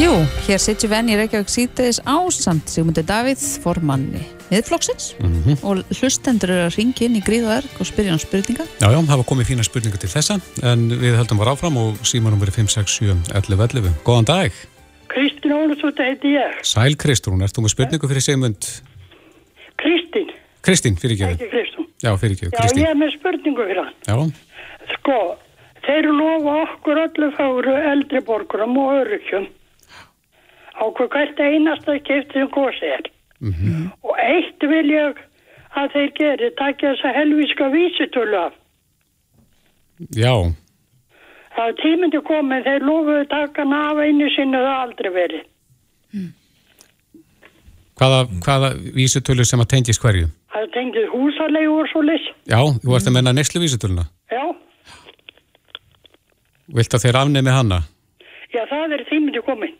[0.00, 0.12] Jú,
[0.48, 5.56] hér sitjum við enn í Reykjavík sítiðis ásamt Sigmundi Davíð, formanni miðflokksins mm -hmm.
[5.64, 8.66] og hlustendur eru að ringi inn í gríðaverk og spyrja um spurninga.
[8.82, 10.38] Já, já, það var komið fína spurninga til þessa
[10.72, 13.96] en við höldum var áfram og símanum verið 5, 6, 7, 11, 11.
[14.04, 14.52] Góðan dag.
[15.12, 16.60] Kristín Ólusvölda heiti ég.
[16.64, 18.68] Sæl Kristrún, ertu með spurningu fyrir Sigmund?
[19.76, 20.28] Kristín.
[20.64, 21.32] Kristín, fyrir ekki.
[21.36, 21.88] Ekki Kristún.
[22.02, 22.80] Já, fyrir ekki, Kristín.
[22.80, 23.96] Já, ég er með spurningu fyrir hann.
[24.08, 24.94] Já.
[24.96, 25.18] Sko,
[25.86, 29.48] þeir lofa okkur öllu fáru eldriborgurum og öryggjum
[30.72, 33.10] á hvert einasta skipt sem gósi er.
[33.42, 33.90] Mm -hmm.
[34.06, 35.18] Og eitt vil ég
[35.80, 38.52] að þeir geri, takja þessa helvíska vísitölu af.
[40.16, 40.34] Já.
[41.56, 45.42] Það er tímindi komið, þeir lofuðu takana af einu sinni það aldrei verið.
[46.12, 46.32] Mm.
[48.00, 50.28] Hvaða, hvaða vísitölu sem að tengis hverju?
[50.52, 52.26] Það tengis húsalegu og svo lis.
[52.48, 54.04] Já, þú varst að menna neslu vísitöluna?
[54.32, 54.44] Já.
[56.76, 57.82] Vilt að þeir afnemi hanna?
[58.52, 59.74] Já, það er tímindi komið.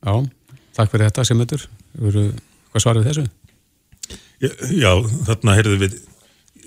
[0.00, 0.14] Já,
[0.76, 1.66] takk fyrir þetta Simundur.
[2.70, 3.26] Hvað svarir þessu?
[4.40, 4.92] Já,
[5.26, 5.96] þarna heyrðu við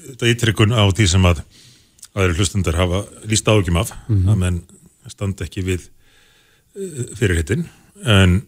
[0.03, 1.41] þetta ítrykkun á því sem að
[2.13, 4.29] aðri hlustundar hafa líst ágjum af mm -hmm.
[4.29, 4.59] að menn
[5.09, 5.87] standa ekki við
[6.75, 7.65] uh, fyrir hittin
[8.05, 8.43] en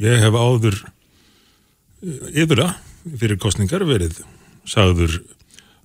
[0.00, 2.74] ég hef áður uh, yfirlega
[3.20, 4.18] fyrir kostningar verið
[4.66, 5.20] sagður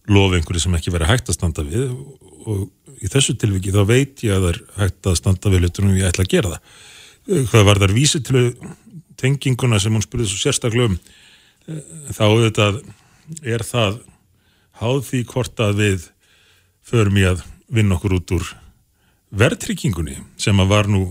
[0.09, 3.83] lof einhverju sem ekki verið hægt að standa við og, og í þessu tilviki þá
[3.85, 6.55] veit ég að það er hægt að standa við hlutunum og ég ætla að gera
[6.55, 8.39] það hvað var þar vísi til
[9.19, 10.99] tenginguna sem hún spurði svo sérstaklega um
[12.15, 12.79] þá auðvitað
[13.45, 13.99] er það
[14.79, 16.07] háð því hvort að við
[16.89, 18.47] förum í að vinna okkur út úr
[19.39, 21.03] verðtryggingunni sem að var nú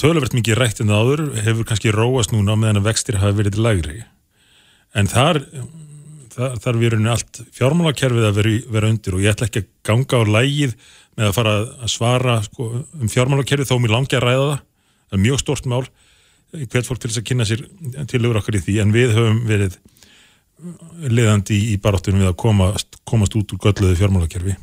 [0.00, 3.62] töluvert mikið rætt en það áður hefur kannski róast núna meðan að vextir hafi verið
[3.62, 4.02] lagri
[4.94, 5.40] en þar
[6.34, 10.20] þar, þar erum allt fjármálakerfið að vera, vera undir og ég ætla ekki að ganga
[10.20, 10.76] á lægið
[11.14, 14.64] með að fara að svara sko, um fjármálakerfið þó mér langi að ræða það.
[15.04, 15.82] Það er mjög stort mál
[16.54, 17.64] hvert fólk til þess að kynna sér
[18.10, 19.78] tilögur okkar í því en við höfum verið
[21.10, 24.54] leðandi í baráttunum við að komast, komast út úr gölluðu fjármálakerfi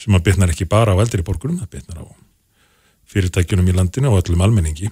[0.00, 2.06] sem að bytnar ekki bara á eldri borgurum, það bytnar á
[3.10, 4.88] fyrirtækjunum í landinu og öllum almenningi.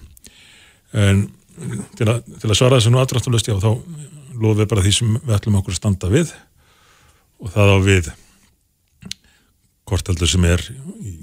[0.92, 1.28] En
[1.96, 3.70] til að, til að svara þessu nú aðrættulust já þá
[4.38, 6.32] loðum við bara því sem við ætlum okkur að standa við
[7.38, 8.10] og það á við
[9.88, 11.14] hvort heldur sem er í,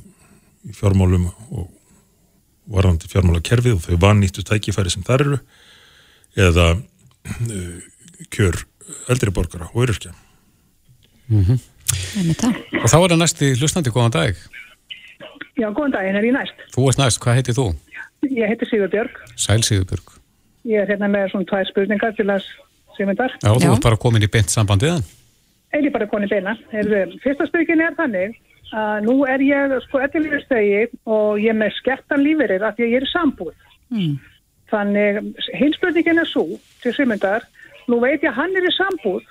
[0.65, 1.69] í fjármálum og
[2.71, 5.39] varðandi fjármála kerfið og þau vannýttu tækifæri sem þar eru
[6.47, 7.77] eða uh,
[8.33, 8.61] kjör
[9.11, 10.13] eldri borgara og öryrkja
[11.27, 11.63] mm -hmm.
[12.81, 14.35] Og þá er það næsti hlustandi, góðan dag.
[15.55, 16.57] Já, góðan daginn er ég næst.
[16.73, 17.65] Þú ert næst, hvað heitir þú?
[18.25, 19.19] Ég heiti Sigurbjörg.
[19.35, 20.17] Sæl Sigurbjörg.
[20.65, 22.41] Ég er hérna með svona tvær spurningar til að
[22.97, 23.31] Sigmundar.
[23.43, 25.05] Já, þú ert bara komin í beint samband við hann.
[25.75, 26.55] Eða bara koni beina.
[26.71, 28.35] Heyrðu, Fyrsta spurningin er þannig
[28.73, 32.95] að nú er ég sko ettilífistegi og ég er með skertan lífeyrir af því að
[32.95, 33.53] ég er sambúð.
[33.93, 34.15] Mm.
[34.71, 35.21] Þannig
[35.59, 36.45] hins spurningin er svo
[36.81, 37.45] til Sigmundar,
[37.91, 39.23] nú veit ég að hann er í sambúð,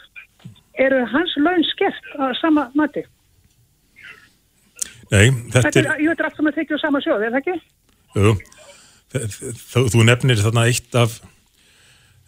[0.79, 3.03] eru hans laun skert að sama mati?
[5.11, 7.57] Nei, þetta Þetta er, ég veit sem að tekja á sama sjóð, er það ekki?
[8.15, 8.35] jú,
[9.11, 11.19] þú, þú nefnir þarna eitt af,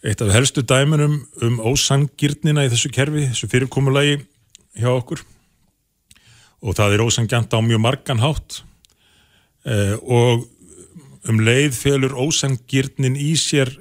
[0.06, 4.18] eitt af helstu dæmunum um ósangirnina í þessu kerfi, þessu fyrirkomulagi
[4.76, 5.22] hjá okkur
[6.62, 8.62] og það er ósangjant á mjög margan hátt.
[9.66, 10.46] Eh, og
[11.26, 13.72] um leið felur ósangirnin í sér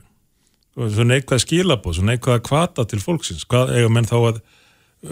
[0.75, 4.39] svo neikvæð skilabóð, svo neikvæð kvata til fólksins, hvað eiga menn þá að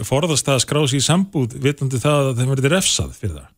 [0.04, 3.50] forðast það að skrá sig í sambúð vitandi það að þeim verði refsað fyrir það?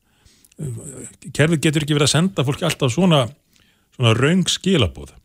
[1.34, 3.24] Kerfið getur ekki verið að senda fólki alltaf svona,
[3.96, 5.16] svona raung skilabóð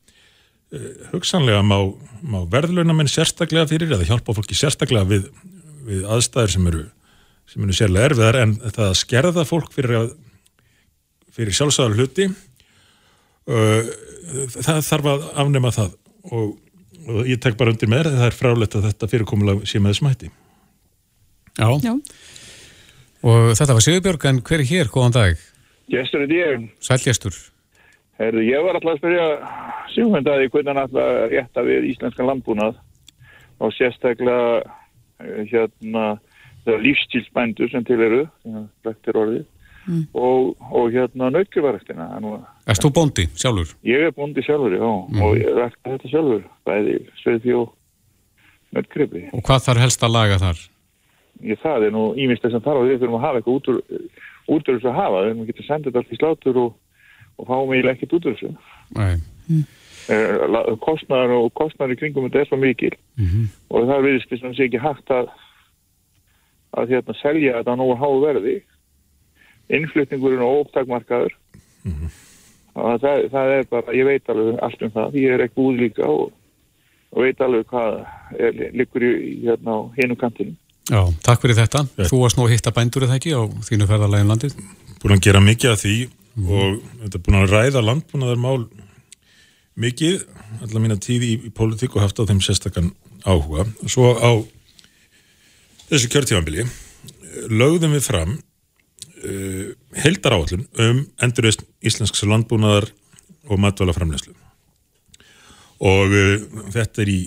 [0.71, 1.75] Eh, hugsanlega má,
[2.23, 5.25] má verðluna menn sérstaklega fyrir eða hjálpa fólki sérstaklega við,
[5.83, 6.83] við aðstæður sem eru
[7.49, 10.11] sem eru sérlega erfiðar en það að skerða fólk fyrir, að,
[11.35, 13.89] fyrir sjálfsæðar hluti uh,
[14.57, 15.97] það þarf að afnema það
[16.31, 16.53] og,
[17.07, 19.99] og ég tek bara undir með þér, það er frálegt að þetta fyrirkomulag sé með
[19.99, 20.31] smætti
[21.59, 21.67] Já.
[21.83, 21.93] Já.
[23.21, 25.41] Og þetta var Sigurbjörg, en hver er hér, góðan dag?
[25.91, 26.69] Gestur er ég.
[26.81, 27.35] Sælgestur.
[28.21, 29.27] Herðu, ég var alltaf að spyrja
[29.91, 32.77] Sigmundaði hvernig hann alltaf rétta við íslenskan landbúnað
[33.61, 34.61] og sérstaklega
[35.51, 36.05] hérna
[36.65, 38.27] lífstílsbændur sem til eru,
[38.83, 39.45] brektir orðið,
[39.87, 40.03] Mm.
[40.13, 42.05] og, og hérna nautgjöfaræktina.
[42.69, 43.71] Erst þú bóndi sjálfur?
[43.83, 45.21] Ég er bóndi sjálfur, já, Mhm.
[45.21, 47.73] og ég rækta þetta sjálfur, bæði sveiði og
[48.75, 49.23] nautgripi.
[49.33, 50.57] Og hvað þarf helst að laga þar?
[51.43, 53.81] Ég það er nú ímyndst sem þarf og við þurfum að hafa eitthvað út úr,
[54.69, 56.73] þessu að hafa, við þurfum að geta sendið allt í slátur og,
[57.39, 58.55] og fáum eiginlega ekkert út úr þessu.
[58.95, 59.15] Nei.
[60.09, 63.45] Eh, la- kostnaður og kostnaður í kringum þetta er svo mikil Mhm.
[63.71, 65.29] og það virðist þess að sé ekki hægt að
[66.77, 68.57] að hérna selja þetta á nógu háu verði.
[69.71, 71.37] Innflutningurinn og óptakmarkaður
[72.71, 75.79] og það, það er bara, ég veit alveg allt um það, ég er ekki búið
[75.85, 76.29] líka og,
[77.11, 77.97] og veit alveg hvað
[78.37, 79.13] er, liggur í,
[79.47, 80.55] hérna á hinum kantinu
[80.91, 81.85] Já, takk fyrir þetta.
[82.09, 84.55] Þú varst nú að hitta bændur eða ekki á þínu ferðarlegin landið?
[85.01, 85.95] búin að gera mikið af því
[86.41, 88.65] og þetta er búin að ræða landbúnaðar mál
[89.81, 90.25] mikið,
[90.61, 92.91] allar mína tíð í, í pólitík og haft á þeim sérstakann
[93.25, 93.65] áhuga.
[93.89, 94.31] Svo á
[95.91, 96.65] þessu kjörtífambili
[97.51, 99.71] lögðum við fram uh,
[100.03, 102.89] heldar áallun um endurist íslensks landbúnaðar
[103.51, 104.35] og matvæla framleyslu.
[105.81, 107.19] Og uh, þetta er í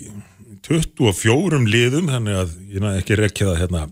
[0.65, 3.83] 24 liðum, þannig að ég næði ekki rekja það hérna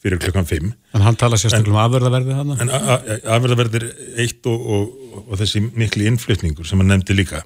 [0.00, 0.68] fyrir klukkan 5.
[0.96, 2.52] En hann tala sérstaklega um afverðaverðið hann?
[2.62, 3.88] En afverðaverðir
[4.22, 7.42] eitt og, og, og þessi mikli innflutningur sem hann nefndi líka.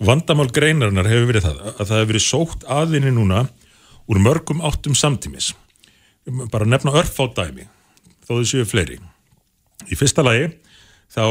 [0.00, 3.42] Vandamál greinarinnar hefur verið það að það hefur verið sótt aðinni núna
[4.10, 5.50] úr mörgum áttum samtímis.
[6.52, 7.66] Bara nefna örf á dæmi,
[8.26, 8.98] þó þau séu fleiri.
[9.88, 10.50] Í fyrsta lagi
[11.10, 11.24] þá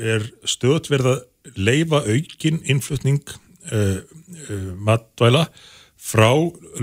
[0.00, 3.24] er stöðt verið að leifa aukin innflutning
[3.72, 5.48] uh, uh, matvæla
[6.04, 6.30] frá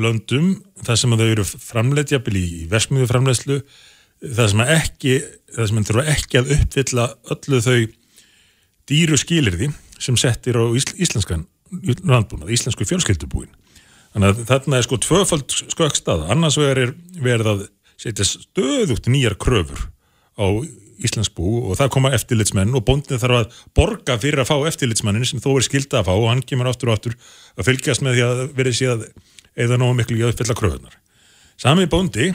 [0.02, 0.54] löndum
[0.86, 3.58] þar sem þau eru framleitt jafnvel í versmiðu framleiðslu
[4.22, 5.15] það sem ekki
[5.56, 7.80] það sem að þurfa ekki að uppfylla öllu þau
[8.91, 11.46] dýru skilirði sem settir á ís, íslenskan
[12.04, 13.50] landbúnað, íslensku fjölskyldubúin
[14.13, 17.65] þannig að þarna er sko tvöfald skökkstað, annars er verið að
[18.02, 19.88] setja stöðugt nýjar kröfur
[20.39, 20.45] á
[21.02, 25.26] íslensk bú og það koma eftirlitsmenn og bóndin þarf að borga fyrir að fá eftirlitsmannin
[25.26, 27.15] sem þó er skilda að fá og hann kemur aftur og aftur
[27.58, 29.06] að fylgjast með því að verið að
[29.65, 30.93] eða nógu miklu í að uppfylla kröfunar.
[31.60, 32.30] Sami bóndi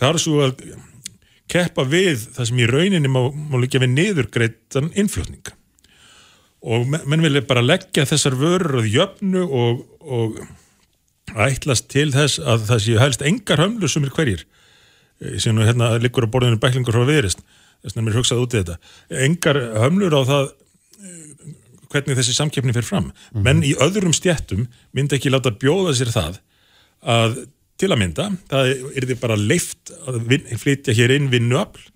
[0.00, 0.62] þarf svo að
[1.52, 5.52] keppa við það sem í rauninni má, má líka við niðurgreitan innflutning
[6.62, 10.38] og men- menn vilja bara leggja þessar vörur og jöfnu og, og
[11.36, 14.44] ætlast til þess að það séu helst engar hömlur sem er hverjir
[15.22, 17.42] Eh, sem nú hérna liggur á borðinu bæklingur frá viðrist
[17.82, 18.76] þess vegna mér hugsað út í þetta.
[19.26, 20.44] Engar hömlur á það
[21.02, 21.50] eh,
[21.92, 23.10] hvernig þessi samkeppni fyrir fram.
[23.34, 24.66] Menn í öðrum stjættum
[24.96, 26.40] myndi ekki láta bjóða sér það
[27.02, 27.42] að
[27.80, 31.88] til að mynda, það er því bara leift að vin, flytja hér inn vinnuafl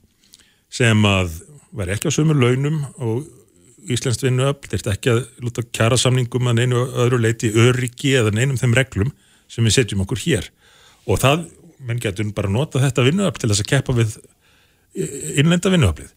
[0.72, 1.36] sem að
[1.76, 3.26] væri ekki á sömur launum og
[3.86, 8.58] Íslands vinnuafl, þeir ekki að lúta kjara samningum að neinu öðru leiti öryggi eða neinum
[8.58, 9.12] þeim reglum
[9.50, 10.50] sem við setjum okkur hér
[11.06, 11.46] og það,
[11.86, 14.16] menn getur bara nota þetta vinnuafl til þess að keppa við
[15.36, 16.12] innlenda vinnuaflið.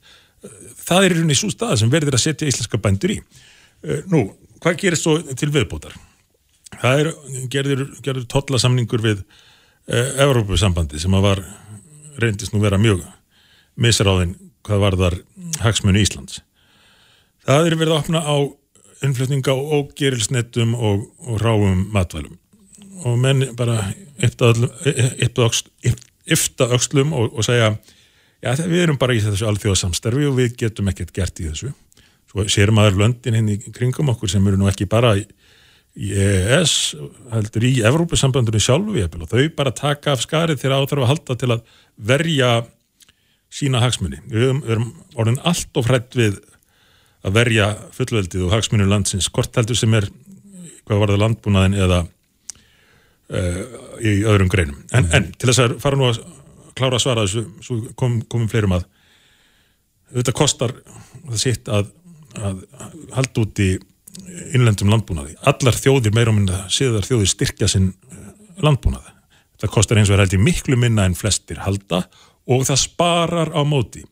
[0.88, 3.18] Það er í rauninni svo stað sem verður að setja íslenska bændur í.
[3.84, 4.24] Eh, Nú,
[4.64, 5.96] hvað gerist svo til viðbótar?
[6.80, 7.10] Það er
[7.52, 11.42] gerður, gerður tollasamningur við uh, Evrópusambandi sem að var
[12.22, 13.02] reyndist nú vera mjög
[13.80, 14.36] misráðin
[14.68, 15.18] hvað varðar
[15.64, 16.44] hagsmunni Íslands.
[17.48, 18.38] Það er verið að opna á
[19.08, 22.38] innflutninga og gerilsnettum og, og ráum matvælum
[23.08, 23.78] og menn bara
[24.26, 24.54] yfta
[26.76, 27.74] öxlum og, og segja
[28.44, 31.74] já við erum bara í þessu alþjóðsamsterfi og við getum ekkert gert í þessu.
[32.30, 35.26] Svo sér maður löndin hinn í kringum okkur sem eru nú ekki bara í,
[36.00, 36.74] EES
[37.34, 41.50] heldur í Evrópusambandunni sjálfu og þau bara taka af skarið þegar áþarf að halda til
[41.56, 41.64] að
[41.98, 42.52] verja
[43.50, 46.38] sína hagsmunni við erum, orðin allt of hrætt við
[47.26, 50.08] að verja fullveldið og hagsmunni landsins hvort heldur sem er
[50.88, 52.00] hvað var það landbúnaðin eða
[53.30, 54.80] í öðrum greinum.
[54.90, 55.12] En, mm.
[55.14, 56.22] en til þess að fara nú að
[56.80, 58.88] klára að svara þessu, svo kom, komum fleirum að
[60.16, 60.74] þetta kostar
[61.28, 61.92] það sitt að,
[62.40, 62.64] að
[63.14, 63.70] halda út í
[64.56, 65.36] innlendum landbúnaði.
[65.50, 68.30] Allar þjóðir meira um að síðar þjóðir styrkja sinn eh,
[68.66, 69.14] landbúnaði.
[69.60, 72.06] Það kostar eins og er held í miklu minna en flestir halda
[72.50, 74.06] og það sparar á móti.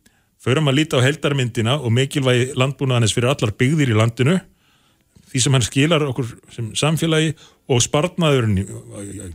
[0.43, 4.37] Förum að líta á heldarmyndina og mikilvægi landbúnaðanis fyrir allar byggðir í landinu
[5.31, 7.35] því sem hann skilar okkur sem samfélagi
[7.67, 8.63] og spartnaðurinn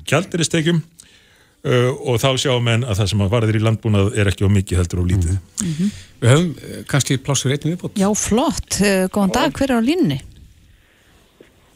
[0.09, 4.48] kjaldiristekjum uh, og þá sjáum en að það sem að varðir í landbúnað er ekki
[4.48, 5.38] á mikið heldur og lítið.
[5.38, 5.94] Mm -hmm.
[6.22, 7.98] Við höfum uh, kannski plássur einnig viðbútt.
[8.00, 8.81] Já, flott.
[8.81, 10.20] Uh, góðan dag, hver er á línni?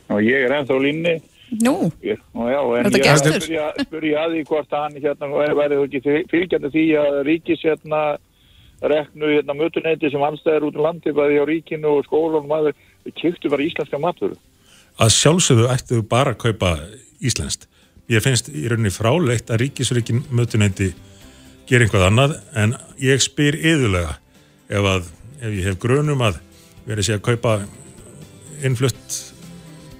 [0.08, 1.16] Og ég er ennþá á línni.
[1.62, 3.44] Nú, já, en þetta gestur.
[3.46, 6.00] Ég spurði að því hvort hann hérna verði ekki
[6.30, 8.18] fylgjandi því að ríkis hérna
[8.82, 12.74] reknu hérna mötuneyti sem anstæðir út um landi bæði á ríkinu og skólanum aður
[13.14, 14.36] kjöktu bara íslenska matvöru.
[14.96, 16.76] Að sjálfsögðu ættu bara að kaupa
[17.20, 17.66] íslenskt.
[18.10, 20.92] Ég finnst í rauninni fráleitt að ríkisurikin mötuneyti
[21.66, 24.14] ger einhvað annað en ég spyr yðurlega
[24.68, 25.08] ef, að,
[25.40, 26.38] ef ég hef grunum að
[26.86, 27.56] verið sé að kaupa
[28.64, 29.18] innflutt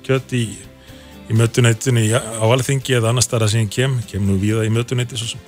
[0.07, 0.45] kjött í,
[1.27, 5.43] í mötuneytinu á alþingi eða annar starra sem ég kem, kem nú viða í sem.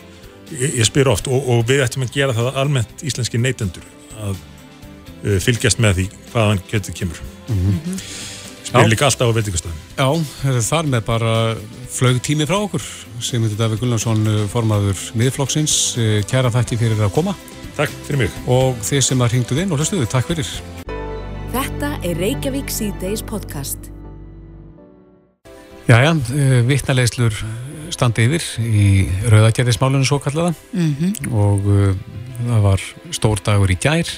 [0.58, 3.84] Ég, ég spyr oft og, og við ættum að gera það almennt íslenski neytendur
[4.18, 7.37] að uh, fylgjast með því hvaðan kjöttið kemur.
[7.48, 8.00] Mm -hmm.
[8.68, 9.78] Spyrir líka alltaf á veitingastöðum.
[9.96, 10.08] Já,
[10.60, 11.56] þar með bara
[11.88, 12.82] flög tími frá okkur
[13.20, 15.96] sem þetta Davík Gullarsson formaður miðflokksins.
[16.28, 17.34] Kæra þakki fyrir að koma.
[17.76, 18.30] Takk fyrir mig.
[18.46, 20.48] Og þið sem að ringduð inn og hlustuðu, takk fyrir.
[21.54, 23.78] Þetta er Reykjavík C-Days podcast.
[25.88, 26.12] Jæja,
[26.68, 27.32] vittnalegslur
[27.94, 28.86] standi yfir í
[29.32, 31.30] rauðagerðismálunum svo kallaða mm -hmm.
[31.32, 31.94] og uh,
[32.44, 34.10] það var stór dagur í gær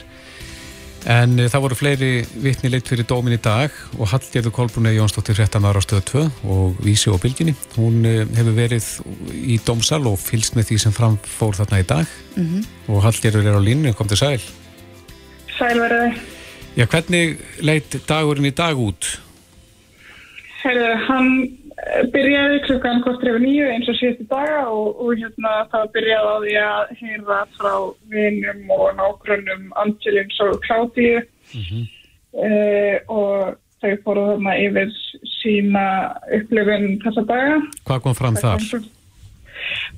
[1.09, 2.11] En e, það voru fleiri
[2.45, 6.83] vittni leitt fyrir dómin í dag og Hallgerður Kolbrunni Jónsdóttir hrettamæður á stöðu 2 og
[6.85, 7.55] Vísi og Bylginni.
[7.79, 8.89] Hún e, hefur verið
[9.33, 12.69] í dómsal og fylst með því sem framfór þarna í dag mm -hmm.
[12.93, 14.43] og Hallgerður er á línu, kom til sæl.
[15.57, 16.21] Sælverði.
[16.77, 19.21] Já, hvernig leitt dagurinn í dag út?
[20.61, 21.31] Herðu, hann
[22.15, 26.37] byrjaði klukkan kortur yfir nýju eins og síðustu daga og, og hérna það byrjaði á
[26.45, 27.73] því að heyra frá
[28.13, 31.85] vinum og nágrunum Angelins og Klátíu mm -hmm.
[32.45, 34.95] uh, og þau fóru þarna yfir
[35.41, 35.85] sína
[36.37, 37.61] upplifin þessa daga.
[37.89, 38.61] Hvað kom fram þar?
[38.61, 38.89] Það kom,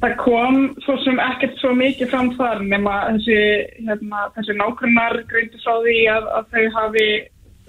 [0.00, 3.40] það kom svo sem ekkert svo mikið fram þar nema þessi,
[3.88, 7.09] hérna, þessi nágrunnar greinti frá því að, að þau hafi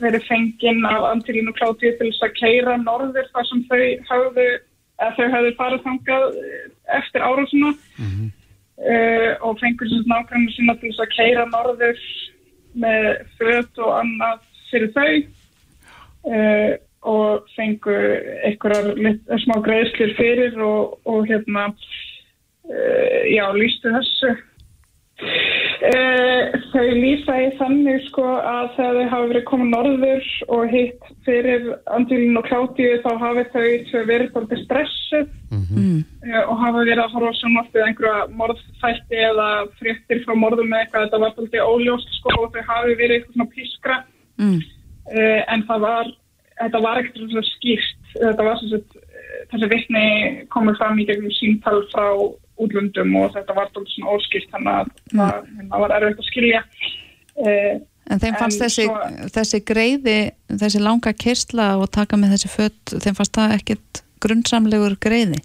[0.04, 4.48] verið fenginn af Antilín og Klátíu til þess að keira norður þar sem þau hafðu,
[5.18, 6.64] þau hafðu farið þangað eh,
[7.00, 8.32] eftir árásuna mm -hmm.
[8.94, 12.02] uh, og fengur sem nákvæmlega sína til þess að keira norður
[12.74, 13.06] með
[13.38, 14.40] föt og annað
[14.72, 15.14] fyrir þau.
[16.24, 18.06] Uh, og fengur
[18.48, 24.32] einhverjar smá greiðslir fyrir og, og hérna uh, já, lístu þessu
[25.22, 31.10] Uh, þau lýsa í þannig sko að þegar þau hafa verið komið norður og hitt
[31.28, 36.00] fyrir Andilin og Klátíu þá hafi þau verið svolítið stressuð mm -hmm.
[36.32, 41.06] uh, og hafa verið að horfa eða einhverja morðfætti eða fréttir frá morðum eða eitthvað
[41.06, 43.98] þetta var svolítið óljóst sko og þau hafi verið eitthvað svona pískra
[44.42, 44.60] mm.
[45.14, 46.14] uh, en það var
[46.64, 48.82] þetta var ekkert svona skýrt þetta var svona
[49.52, 50.08] þessi vittni
[50.50, 52.08] komið fram í gegnum síntal frá
[52.62, 55.72] útlundum og þetta var doldið svona óskilt þannig að mm.
[55.72, 56.62] það var erfitt að skilja
[57.46, 57.74] eh,
[58.12, 60.18] En þeim fannst en þessi, svo, þessi greiði
[60.52, 65.40] þessi langa kyrsla og taka með þessi fött þeim fannst það ekkert grunnsamlegur greiði?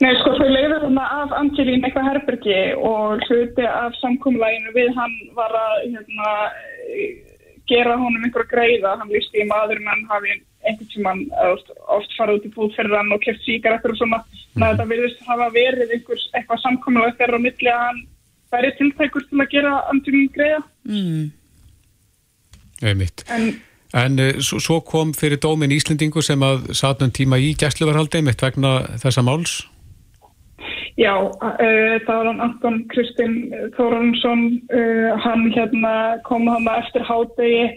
[0.00, 5.16] Nei, sko, þau leiður þarna af Angelín eitthvað herbergi og hluti af samkómlæginu við hann
[5.36, 6.30] var að hérna,
[7.68, 11.22] gera honum einhverja greiða, hann lísti í maður menn hafi einhvern tíman
[11.94, 14.62] oft farið út í búð fyrir hann og keft síkaretur og svona mm.
[14.62, 18.00] þetta virðist hafa verið einhvers eitthvað samkominuð þegar á milli að hann
[18.52, 21.24] væri tiltækur til að gera andjuminn greiða mm.
[23.36, 23.50] en,
[24.04, 28.42] en uh, svo, svo kom fyrir dómin Íslendingu sem að satnum tíma í gæsluvarhaldi mitt
[28.44, 29.62] vegna þessa máls
[31.00, 34.42] Já, uh, það var hann Anton Kristinn Þórensson,
[34.74, 35.92] uh, hann hérna
[36.26, 37.70] kom hann eftir hádegi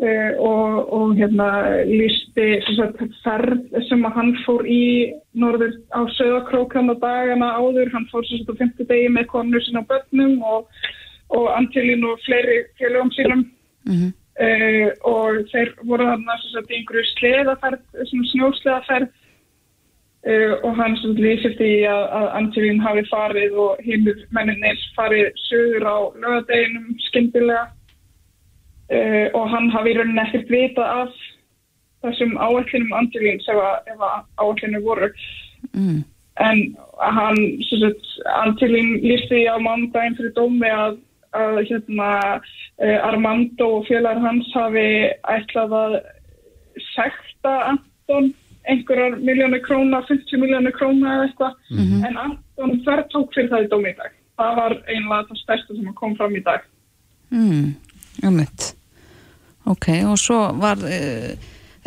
[0.00, 1.46] og, og hérna
[1.84, 2.46] lísti
[3.20, 8.48] ferð sem að hann fór í norður á söðakrókan og dagana áður, hann fór sagt
[8.48, 10.70] á fymtudegi með konur sinna börnum og,
[11.36, 13.44] og Antilín og fleiri félögum sínum.
[13.84, 14.12] Mm -hmm.
[15.04, 17.82] og þeir voru hann að í einhverju sleðaferð,
[18.32, 19.08] snjósleðaferð.
[20.20, 25.30] Uh, og hann sem lýsir því að, að Angelín hafi farið og hýmur menninir farið
[25.48, 27.70] sögur á lögadeginum skyndilega
[28.90, 31.20] uh, og hann hafi í rauninni ekkert vitað af
[32.04, 33.60] þessum áætlinum Angelín sem
[33.92, 34.04] ef
[34.40, 35.10] áætlinu voru
[35.72, 36.00] mm.
[36.40, 36.62] en
[36.98, 41.00] hann lýsti því á mándaginn fyrir dómi að,
[41.36, 42.12] að hérna,
[42.80, 44.86] uh, Armando og félagar hans hafi
[45.36, 45.98] ætlað að
[46.94, 48.32] sekta Anton
[48.68, 52.08] einhverjar miljónu króna, 50 miljónu króna eða eitthvað, mm -hmm.
[52.08, 54.12] en Anton þær tók fyrir það í dómi í dag.
[54.40, 56.60] Það var einlega það stærsta sem kom fram í dag.
[57.30, 57.74] Mm,
[58.28, 58.79] ummitt.
[59.68, 61.32] Ok, og svo var uh,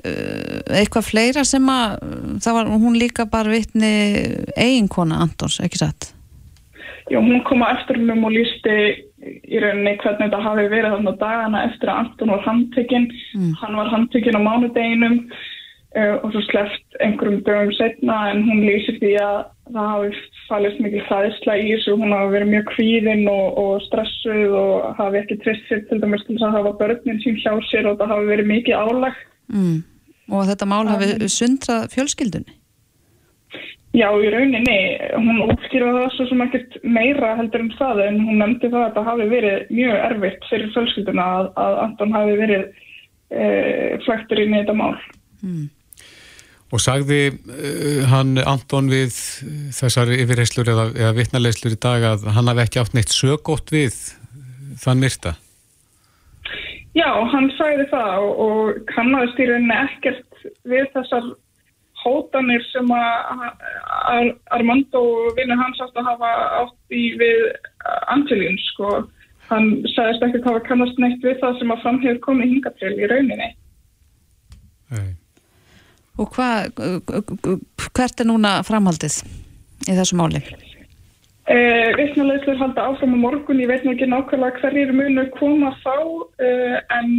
[0.04, 1.98] eitthvað fleira sem að,
[2.44, 3.94] það var hún líka bara vitni
[4.58, 6.12] eiginkona Antons, ekki satt?
[7.12, 8.78] Já, hún kom að eftir húnum og lísti
[9.24, 13.10] í rauninni hvernig þetta hafi verið þannig að dagana eftir að Anton var handtekinn.
[13.36, 13.52] Mm.
[13.60, 15.53] Hann var handtekinn á mánudeginum Uh,
[15.94, 19.36] og svo sleft einhverjum dögum setna en hún lýsir því að
[19.76, 24.56] það hafi fallist mikið hlæðisla í þessu hún hafi verið mjög kvíðinn og, og stressuð
[24.58, 27.92] og hafi ekki trist sér til dæmis til þess að hafa börnin sín hjá sér
[27.92, 29.22] og það hafi verið mikið álag
[29.54, 29.78] mm.
[30.34, 32.58] Og þetta mál hafi um, sundrað fjölskyldunni?
[33.94, 34.78] Já, í rauninni
[35.14, 38.88] hún útskýraði það svo sem ekkert meira heldur um það en hún nefndi það að
[38.88, 44.56] þetta hafi verið mjög erfitt fyrir fjölskylduna að, að Anton hafi verið uh, flektur inn
[44.56, 44.96] í þetta mál
[45.44, 45.68] mm.
[46.74, 49.14] Og sagði uh, hann Anton við
[49.78, 53.94] þessar yfirreyslur eða, eða vittnarleyslur í dag að hann hafi ekki átt neitt sögótt við
[54.82, 55.36] þann myrta?
[56.98, 61.32] Já, hann sagði það og, og kannast í rauninni ekkert við þessar
[62.04, 63.44] hótanir sem að
[64.54, 65.02] Armando
[65.38, 67.44] vinnur hans átt að hafa átt í við
[68.12, 69.04] Angelín, sko.
[69.50, 73.10] Hann sagðist ekkert að hafa kannast neitt við það sem að framhefur komið hingatrill í
[73.12, 73.50] rauninni.
[74.94, 75.12] Nei.
[76.22, 76.76] Og hvað,
[77.90, 79.24] hvert er núna framhaldið
[79.90, 80.44] í þessu máli?
[81.44, 85.98] Uh, Vittnulegstur halda áfram á morgun, ég veit nú ekki nákvæmlega hverjir munu koma þá,
[86.40, 87.10] uh, en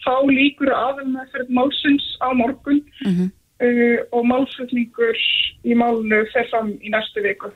[0.00, 3.28] þá líkur aðeins með fyrir málsins á morgun mm -hmm.
[3.66, 5.20] uh, og málflutningur
[5.66, 7.52] í málunu fer fram í næstu viku.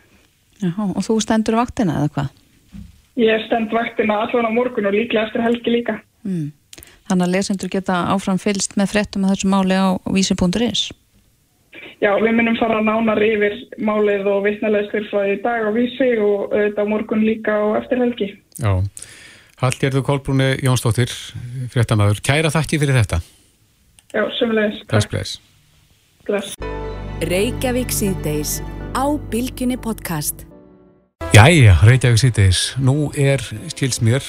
[0.61, 2.29] Jaha, og þú stendur vaktina eða hvað?
[3.17, 6.01] Ég stend vaktina allan á morgun og líklega eftir helgi líka.
[6.25, 6.53] Mm.
[7.11, 10.83] Þannig að lesendur geta áfram fylst með frettum að þessu máli á vísi.is.
[12.01, 16.55] Já, við munum fara nánar yfir málið og vittnalegstur frá í dag á vísi og
[16.55, 18.29] auðvitað morgun líka á eftir helgi.
[18.63, 18.73] Já,
[19.61, 21.13] Hallgerður Kolbrúni Jónsdóttir,
[21.75, 23.21] frettamæður, kæra þakki fyrir þetta.
[24.15, 24.81] Já, sömulegis.
[24.89, 25.35] Bless.
[26.25, 26.55] Bless.
[27.29, 28.61] Reykjavík síðdeis
[28.97, 30.47] á Bilginni podcast.
[31.37, 32.65] Jæja, Reykjavík síðdeis.
[32.81, 33.45] Nú er,
[33.75, 34.25] skils mér,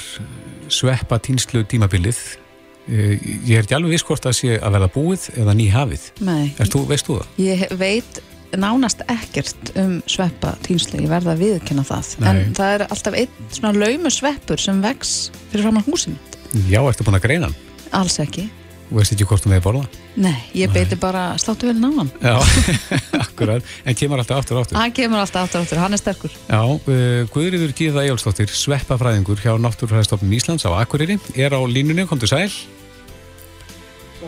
[0.68, 2.41] sveppa týnslu tímabilið
[2.90, 6.06] ég er ekki alveg viss hvort það sé að verða búið eða nýhafið.
[6.26, 6.52] Nei.
[6.58, 7.40] Þú, veist þú það?
[7.44, 8.22] Ég veit
[8.58, 12.10] nánast ekkert um sveppa týnslu, ég verða að viðkynna það.
[12.20, 12.30] Nei.
[12.32, 16.18] En það er alltaf einn svona laumu sveppur sem vex fyrir fram á húsinu.
[16.68, 17.56] Já, ertu búin að greina hann?
[17.96, 18.48] Alls ekki.
[18.90, 19.86] Þú veist ekki hvort þú meði borða?
[20.12, 22.10] Nei, ég beiti bara sláttu vel náðan.
[22.20, 22.36] Já,
[23.24, 23.64] akkurat.
[23.88, 24.76] En kemur alltaf áttur áttur.
[24.76, 26.34] Hann kemur alltaf áttur áttur, hann er sterkur.
[26.50, 32.20] Já, uh, Guðriður Gíða Ejólfsdóttir, sveppafræðingur hjá Náttúrfræðistofnun Íslands á Akureyri, er á línunni, kom
[32.20, 32.52] til sæl.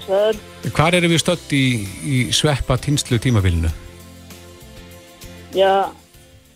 [0.07, 0.41] Sæl.
[0.73, 3.69] Hvar eru við stött í, í sveppa týnslu tímabilinu?
[5.55, 5.93] Já,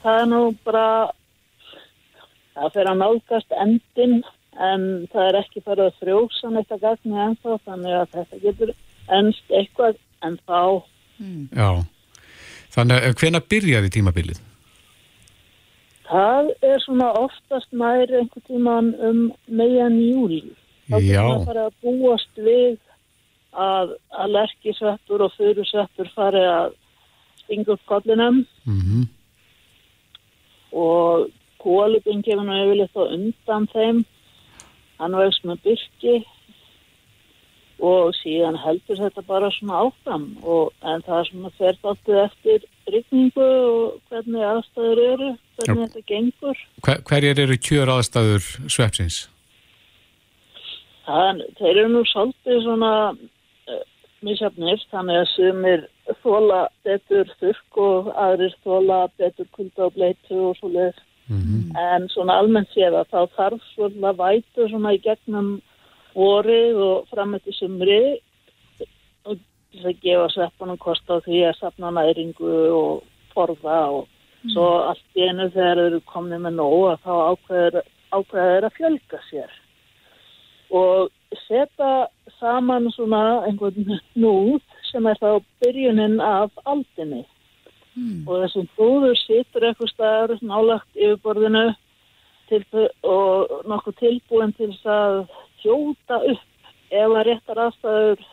[0.03, 0.89] það er nú bara,
[2.57, 4.21] það fyrir að nálgast endin
[4.59, 8.79] en það er ekki farið að frjósa neitt að gagna ennþá þannig að þetta getur
[9.15, 9.97] ennst eitthvað
[10.27, 10.83] en þá.
[11.19, 11.49] Mm.
[11.55, 11.71] Já,
[12.75, 14.43] þannig að hvena byrjaði tímabilið?
[16.09, 20.45] Það er svona oftast nær einhver tíman um meðan júli.
[20.89, 21.21] Þá Já.
[21.21, 22.79] það farið að búast við
[23.53, 26.77] að, að lerkisveppur og fyrusveppur fari að
[27.43, 29.05] stinga upp kollinum Mm -hmm.
[30.73, 31.29] og
[31.59, 34.05] kólubin kemur nú yfirleitt á undan þeim
[34.99, 36.15] hann vext með byrki
[37.79, 42.69] og síðan heldur þetta bara svona áfram og, en það er svona fer þáttið eftir
[42.89, 45.87] rigningu og hvernig aðstæður eru hvernig Já.
[45.87, 49.27] þetta gengur Hver, hverjar eru kjör aðstæður sveppsins?
[51.09, 53.85] það, þeir eru nú svolítið svona uh,
[54.27, 55.85] misjafnir, þannig að sumir
[56.25, 61.05] þóla betur þurrk og aðrir þóla betur kulda og bleitu og svo leið.
[61.77, 65.51] En svona almennt séð að þá þarf svona vætu svona í gegnum
[66.19, 68.03] vorið og fram eftir sumri.
[69.29, 69.39] Og
[69.73, 73.05] til að gefa sveppunum kost á því að sapna næringu og
[73.35, 74.07] forða og
[74.53, 77.81] svo allt í einu þegar þeir eru komnið með nóg að þá ákveður,
[78.15, 79.57] ákveður að fjölga sér.
[80.69, 81.09] Og
[81.47, 82.09] setja
[82.39, 87.25] saman svona einhvern núð sem er þá byrjunin af aldinni.
[88.29, 91.65] Og þessum búður situr eitthvað staðar nálagt yfirborðinu
[92.49, 92.63] til,
[93.03, 95.17] og nokkuð tilbúin til þess að
[95.63, 98.27] hjóta upp ef að réttar aðstæður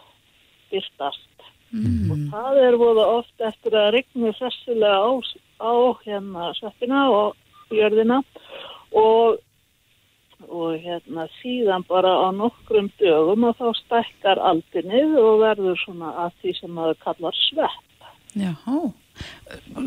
[0.72, 1.36] byrtast
[1.76, 5.12] og það er voða oft eftir að rigni hressilega á,
[5.60, 5.74] á
[6.06, 8.22] hérna sveppina og jörðina
[8.96, 9.42] og,
[10.48, 16.38] og hérna síðan bara á nokkrum dögum og þá stækkar aldinnið og verður svona að
[16.42, 18.08] því sem maður kallar svepp.
[18.36, 18.80] Jáhá.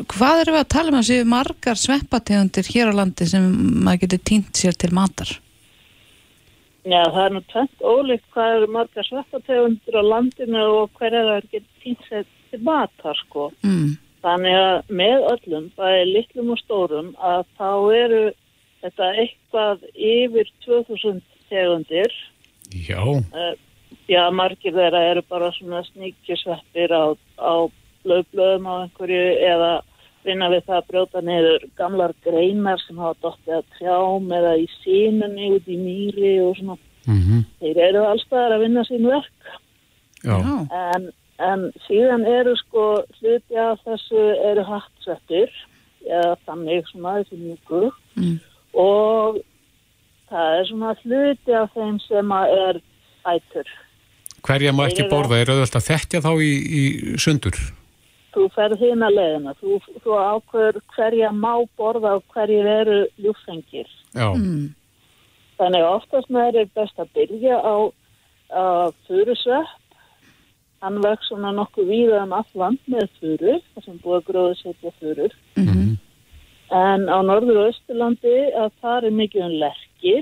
[0.09, 3.45] Hvað erum við að tala um að séu margar sveppategundir hér á landi sem
[3.85, 5.37] maður getur týnt sér til matar?
[6.89, 11.35] Já, það er nú tvent ólíkt hvað eru margar sveppategundir á landinu og hverja það
[11.35, 13.49] er getur týnt sér til matar sko.
[13.61, 13.91] Mm.
[14.23, 17.69] Þannig að með öllum, bæði litlum og stórum, að þá
[17.99, 18.23] eru
[18.81, 21.21] þetta eitthvað yfir 2000
[21.51, 22.15] tegundir.
[22.69, 22.99] Já,
[23.33, 23.53] Uh,
[24.09, 27.53] já, margir þeirra eru bara svona sníkjusveppir á, á
[28.05, 29.71] blöðblöðum á einhverju eða
[30.25, 34.67] vinna við það að brjóta niður gamlar greinar sem hafa dottið að trjám eða í
[34.83, 36.77] sínunni út í mýri og svona.
[37.07, 37.45] Mhm.
[37.59, 39.31] Þeir eru allstaðar að vinna sín verk.
[40.23, 40.35] já,
[40.71, 41.09] En,
[41.39, 45.49] en síðan eru sko hluti af þessu eru hattsvettir
[46.09, 48.39] eða þannig svona þessi mjúku Mm.
[48.73, 49.39] og
[50.29, 52.81] það er svona hluti af þeim sem að er
[53.25, 53.67] ætur.
[54.43, 56.83] hverja má ekki borða, er auðvöld að þekkja þá í, í
[57.17, 57.55] sundur?
[58.29, 63.89] Þú ferð hina leiðina, þú, þú ákveður hverja má borða og hverjir eru ljúfengir.
[64.13, 64.75] Já, Mm.
[65.59, 67.75] Þannig að oftast með er best að byrja á,
[68.55, 68.63] á
[69.07, 69.95] furusvepp.
[70.79, 74.53] Hann vex svona nokkuð víða um allt land með furu, það sem búið að gróða
[74.61, 75.33] setja furur.
[75.59, 75.97] Mhm.
[76.71, 80.15] En á norður og austurlandi að þar er mikið um lerki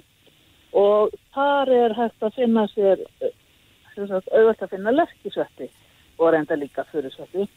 [0.74, 3.04] og þar er hægt að finna sér,
[3.94, 5.70] sem sagt, auðvitað að finna lerkisvetti
[6.18, 7.48] og reynda líka furusvetti.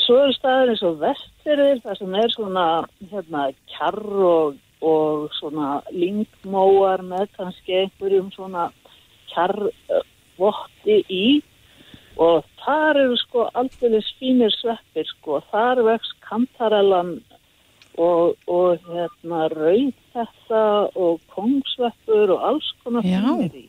[0.00, 2.66] Svo eru staðir eins og vestfyrir, það sem er svona
[3.10, 3.42] hérna,
[3.74, 8.70] kjarr og, og svona lingmóar með kannski einhverjum svona
[9.32, 11.26] kjarrvotti í
[12.20, 17.14] og þar eru sko aldrei fínir sveppir sko, þar vex kantarellan
[18.00, 20.64] og, og hérna rauð þetta
[20.96, 23.68] og kongsveppur og alls konar fínir í.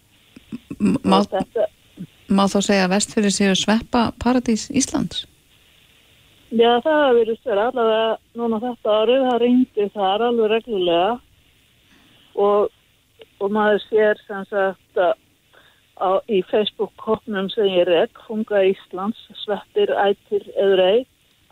[0.80, 1.68] Má, þetta,
[2.32, 5.26] má þá segja að vestfyrir séu sveppa paradís Íslands?
[6.54, 11.12] Já, það hafa verið sér allavega núna þetta árið, það ringdi þar alveg reglulega
[12.36, 12.74] og,
[13.42, 15.16] og maður sér sem sagt að
[15.98, 21.00] á, í Facebook-kopnum sem ég rek, Funga Íslands, Sveppir, Ætir, eður ei,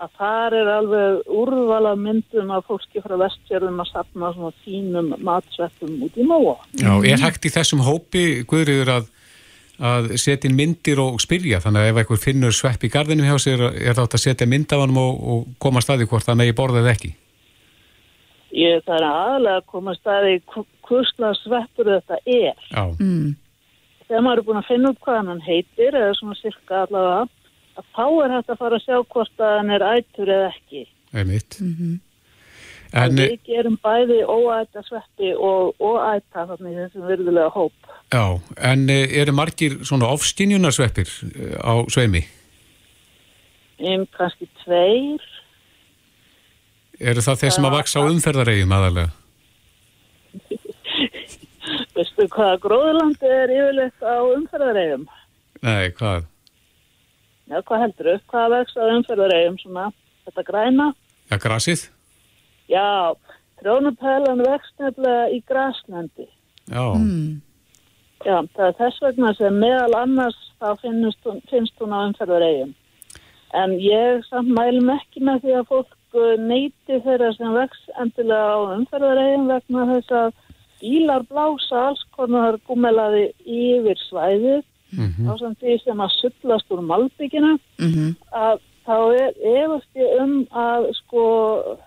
[0.02, 5.99] að þar er alveg úrvala myndum af fólki frá vestfjörðum að sapna svona fínum matsveppum
[6.08, 6.56] út í móa.
[6.82, 9.12] já, er hægt í þessum hópi, Guðriður, að,
[9.82, 13.38] að setja inn myndir og spyrja, þannig að ef einhver finnur svepp í gardinu hjá
[13.41, 16.53] sér, er þátt að setja mynd af hann og, og koma staði hvort það megi
[16.57, 17.11] borða eða ekki?
[18.51, 20.34] Ég það er aðalega að koma staði
[20.88, 22.57] hvusla sveppur þetta er.
[22.71, 23.36] Já, Mm.
[24.07, 27.21] þegar maður er búin að finna upp hvað hann heitir eða svona sirka allavega
[27.79, 30.82] að þá er hægt að fara að sjá hvort að hann er ætur eða ekki.
[31.13, 31.57] einmitt.
[31.61, 31.91] Mhm.
[31.93, 32.11] En
[32.91, 37.91] En, við gerum bæði óæta sveppi og óæta þannig þessum virðulega hóp.
[38.11, 38.25] já,
[38.57, 42.25] en eh, eru margir svona ofskinjunarsveppir eh, á sveimi?
[43.79, 45.23] Um kannski tveir.
[46.99, 49.13] Eru það þeir sem að vaksa á umferðaregjum aðalega?
[51.95, 55.07] Veistu hvaða gróðurlandi er yfirleitt á umferðareigum?
[55.63, 56.27] Nei, hvað?
[57.47, 58.19] Já, hvað heldur þú?
[58.35, 59.89] Hvað vext á umferðareigum svona?
[60.27, 60.91] Þetta græna?
[61.31, 61.87] Ja, grasið?
[62.72, 63.13] Já,
[63.61, 66.28] trjónupælan vext nefnilega í graslendi.
[66.72, 67.41] Já, Mm.
[68.26, 72.74] Já, það er þess vegna sem meðal annars þá finnst hún, finnst hún á umferðareigum.
[73.53, 78.53] En ég samt mælum ekki með því að fólk uh, neyti þeirra sem vex endilega
[78.55, 80.34] á umferðareigum vegna þess að
[80.82, 85.30] bílar blása alls konar gúmelaði yfir svæðið Mhm.
[85.30, 88.15] á samt því sem að sullast úr malbyggina Mhm.
[88.34, 91.78] að þá er efast ég um að sko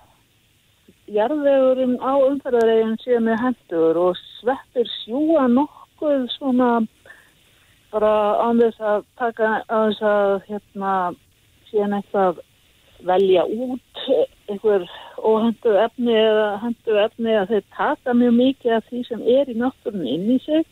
[1.13, 6.71] jarðvegurinn á umferðaregin sé með hendur og sveppir sjúa nokkuð svona
[7.93, 10.93] bara án þess að taka án þess að hérna
[11.71, 12.41] síðan eitthvað
[13.05, 14.05] velja út
[14.49, 14.87] einhver
[15.19, 19.59] óhendu efni eða hendu efni að þeir taka mjög mikið af því sem er í
[19.61, 20.65] náttúrun inn í sig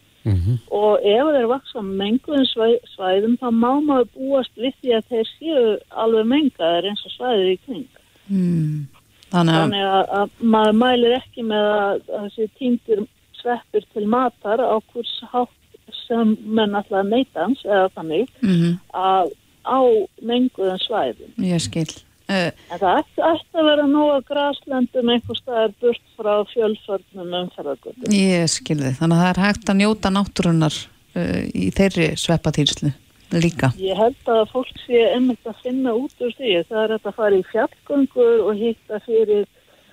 [0.70, 5.30] og ef þeir vaksa menguðum svæ, svæðum þá má maður búast við því að þeir
[5.32, 5.64] séu
[6.04, 7.88] alveg mengaðir eins og svæðir í kring.
[8.28, 8.86] Mm.
[9.32, 13.04] Þannig að, Þannig að, að maður mælir ekki með að, að þessi týndir
[13.40, 15.58] sveppir til matar á hvers hátt
[16.06, 19.78] sem menn alltaf neitans eða þannig mm að á
[20.26, 21.34] menguðum svæðum.
[21.46, 21.86] ég skil.
[22.26, 28.08] Uh, En það ætti, ætti að vera nóga graslendum einhver staðar burt frá fjölförnum umferðargötum.
[28.14, 28.96] ég skil þið.
[28.98, 30.78] Þannig að það er hægt að njóta náttúrunar
[31.14, 32.92] uh, í þeirri sveppatýrslu
[33.40, 33.72] líka.
[33.80, 36.54] Ég held að fólk sé einmitt að finna út úr því.
[36.68, 39.46] Það er að fara í fjallgöngur og hitta fyrir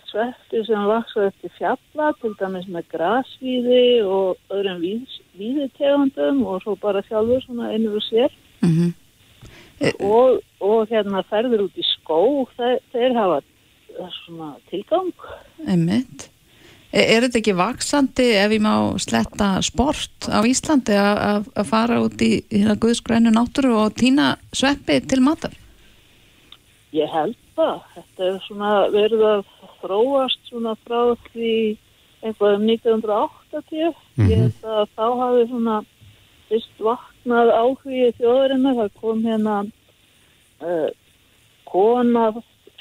[0.10, 6.76] sveppi sem vaksa eftir fjalla, til dæmis með grasvíði og öðrum víð, víðitegundum og svo
[6.82, 8.34] bara sjálfur svona einu og sér.
[8.66, 8.96] Mm
[10.04, 12.20] Og, og hérna ferður út í skó,
[12.58, 13.38] þeir, þeir hafa
[14.26, 15.14] svona tilgang.
[15.64, 16.28] Einmitt.
[16.92, 22.18] Er, er þetta ekki vaksandi ef ég má sletta sport á Íslandi að- fara út
[22.26, 25.54] í hérna guðskrænu náttúru og týna sveppi til matar?
[26.94, 27.84] Ég held það.
[27.96, 29.44] Þetta er svona verið að
[29.84, 31.78] þróast svona frá því
[32.24, 33.94] eitthvað um 1980.
[34.26, 35.76] Ég held að þá hafi svona
[36.50, 38.80] fyrst vaknað áhugi þjóðurinnar.
[38.82, 39.58] Það kom hérna
[40.66, 40.90] uh,
[41.70, 42.26] kona,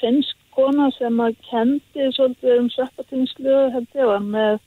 [0.01, 4.57] finnsk kona sem að kendi svolítið um sveppatínslu held ég var með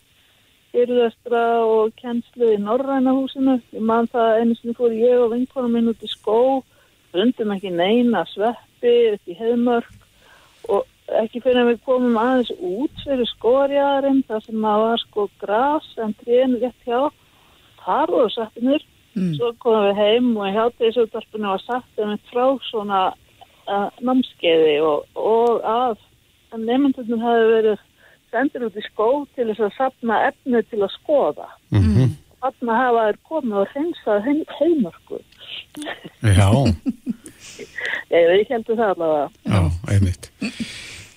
[0.72, 3.59] fyrirlestra og kennslu í Norræna húsinu.
[3.76, 6.62] Ég man það einu sinni fór ég og vinkona minn út í skó,
[7.12, 10.88] fundum ekki neina sveppi upp í heimörk og
[11.20, 15.90] ekki fyrir að við komum aðeins út fyrir skóarjæðarinn þar sem að var sko gras
[16.01, 17.01] en trénu rétt hjá,
[17.84, 18.88] þar voru sveppinur.
[19.12, 19.34] Mm.
[19.36, 23.11] Svo komum við heim og í hjátegisúttarpinu var sagt um eitt frá svona
[24.03, 25.97] námskeiði og, og að
[26.59, 27.79] nefndunum hefði verið
[28.33, 31.49] sendir út í skó til þess að sapna efni til að skoða.
[31.75, 32.17] Mhm.
[32.43, 35.21] Þarna hafa þeir komið og hreinsað heim, heimörku.
[36.27, 36.49] Já,
[38.13, 39.29] Ég heldur það allavega.
[39.47, 39.61] já,
[39.95, 40.27] einmitt.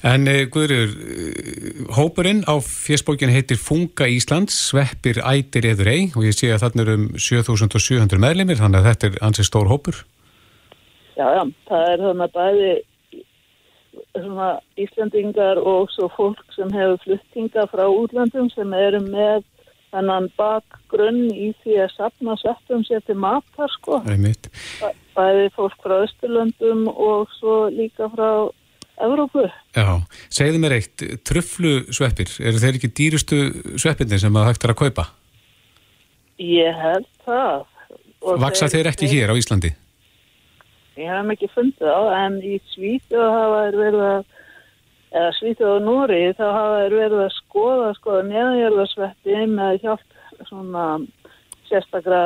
[0.06, 6.28] En uh, Guðrjur, uh, hópurinn á fjöspókin heitir Funga Íslands, sveppir ætir eður ei og
[6.28, 10.04] ég sé að þarna eru um 7700 meðlimir, þannig að þetta er ansið stór hópur.
[11.16, 12.72] Já, já, það er þannig að bæði
[14.16, 14.48] svona
[14.80, 19.44] Íslandingar og svo fólk sem hefur fluttinga frá útlandum sem eru með
[19.96, 24.02] þennan bakgrunn í því að sapna sveppum sér til matar sko.
[24.04, 28.50] Bæ- Bæði fólk frá Östurlöndum og svo líka frá
[29.00, 29.46] Evrópu.
[29.76, 29.88] Já,
[30.32, 33.40] segðu mér eitt, tröflu sveppir, eru þeir ekki dýrustu
[33.80, 35.08] sveppinni sem að hægt er að kaupa?
[36.40, 37.66] Ég held það.
[38.26, 39.72] Og Vaksa þeir ekki hér á Íslandi?
[40.96, 44.26] Ég hef ekki fundið á, en í Svíþjóð hafa þeir verið að,
[45.12, 50.20] eða Svíþjóð og Nóri, þá hafa þeir verið að skoða, skoða neðanjörðarsveppi með hjálp
[50.50, 50.90] svona
[51.70, 52.22] sérstakra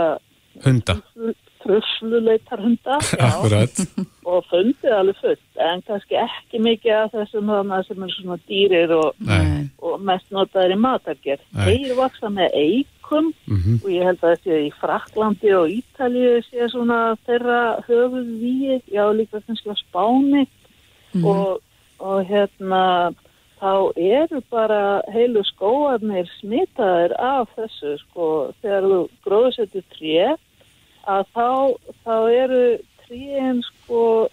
[0.60, 0.96] Hunda,
[1.64, 2.98] tröfluleitar hunda
[4.30, 7.52] og fundið alveg fullt, en kannski ekki mikið af þessum
[7.88, 9.30] sem er svona dýrir og,
[9.86, 11.46] og mest notaðir í matargerð.
[11.64, 12.58] Þeir vaksa með
[13.10, 13.80] eikum Mhm.
[13.84, 19.42] og ég held að þessi í Fraklandi og Ítalíu sé svona þeirra höfuðvíi, já líka
[19.46, 20.48] kannski á Spáni.
[21.26, 21.62] Og,
[22.00, 23.14] og hérna
[23.60, 28.54] þá eru bara heilu skóarnir smitaðir af þessu sko.
[28.62, 30.38] Þegar þú gróðsetur tré
[31.08, 34.30] að þá, þá eru tríin sko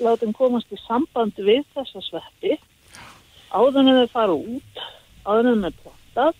[0.00, 2.58] látum komast í samband við þessa sveppi.
[3.52, 4.84] Áður en þau fara út
[5.26, 6.34] áður en þau er plottað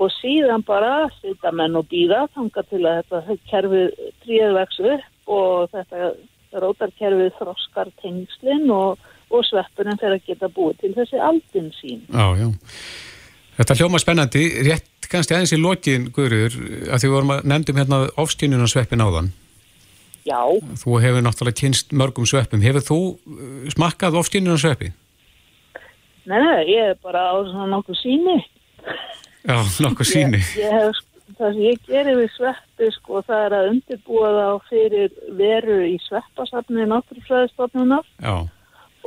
[0.00, 5.34] og síðan bara sita menn og býða þanga til að þetta kerfið tríð vex upp
[5.36, 6.10] og þetta
[6.64, 8.98] rótarkerfið þroskar tengslinn og,
[9.30, 12.00] og sveppurinn fyrir að geta búið til þessi aldin sín.
[12.08, 12.48] Já, já.
[13.60, 16.56] Þetta hljóma spennandi, rétt kannski aðeins í lokin, Guðrjur,
[16.88, 19.32] að því vorum að nefndum hérna ofskynjun og sveppin áðan.
[20.24, 20.40] Já,
[20.80, 22.62] Þú hefur náttúrulega kynst mörgum sveppum.
[22.64, 24.92] Hefur þú uh, smakkað ofskynjun og sveppi?
[26.30, 28.36] nei, nei, ég er bara á svona nokkuð síni.
[29.50, 30.38] Já, nokkuð síni.
[30.38, 30.98] Ég, ég hef,
[31.38, 35.96] það sem ég gerir við sveppi sko, það er að undirbúa þá fyrir veru í
[36.06, 38.06] sveppasafni náttúrufræðistofnunar.
[38.22, 38.36] Já,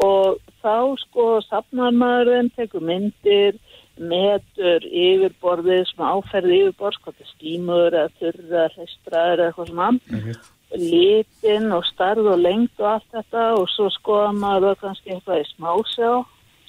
[0.03, 3.59] og þá sko safnar maðurinn, tekur myndir,
[3.99, 10.37] metur yfirborðið, svona áferði yfirborð, sko þetta stímur eða þurra, hreistraður eða eitthvað svona,
[10.73, 15.43] litin og starð og lengt og allt þetta og svo skoða maður það kannski eitthvað
[15.43, 16.13] í smásjá,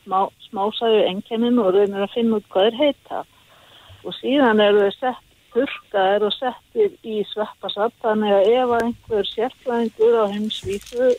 [0.02, 0.18] smá,
[0.50, 3.24] smásæju enkennin og reynir að finna út hvað er heita
[4.04, 5.22] og síðan eru þau sett
[5.54, 11.12] þurrkaðir og settir í sveppasatt þannig að ef einhver sérfræðingur á heimsvísu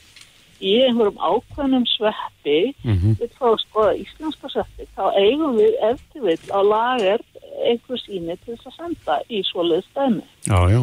[0.65, 3.15] í einhverjum ákveðnum sveppi Mhm.
[3.19, 7.19] við fá að skoða íslenska sveppi þá eigum við eftir vill á lager
[7.65, 10.81] einhver síni til þess að senda í svoleiðis dæmi Já, já.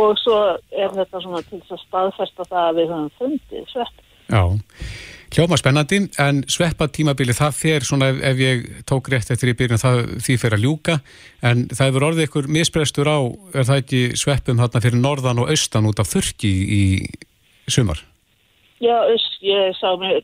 [0.00, 0.38] og svo
[0.72, 3.96] er þetta svona til þess að staðfesta það að við höfum fundið svepp
[4.32, 4.42] Já,
[5.32, 9.56] hljóma spennandi, en sveppa tímabili það fer svona ef, ef ég tók rétt eftir í
[9.58, 10.98] byrjun það því fer að ljúka,
[11.48, 13.18] en það hefur orðið ykkur misbrestur á,
[13.54, 16.84] er það ekki sveppum þarna fyrir norðan og austan út af þurki í
[17.70, 18.02] sumar?
[18.82, 20.20] Já, uss, ég sá mér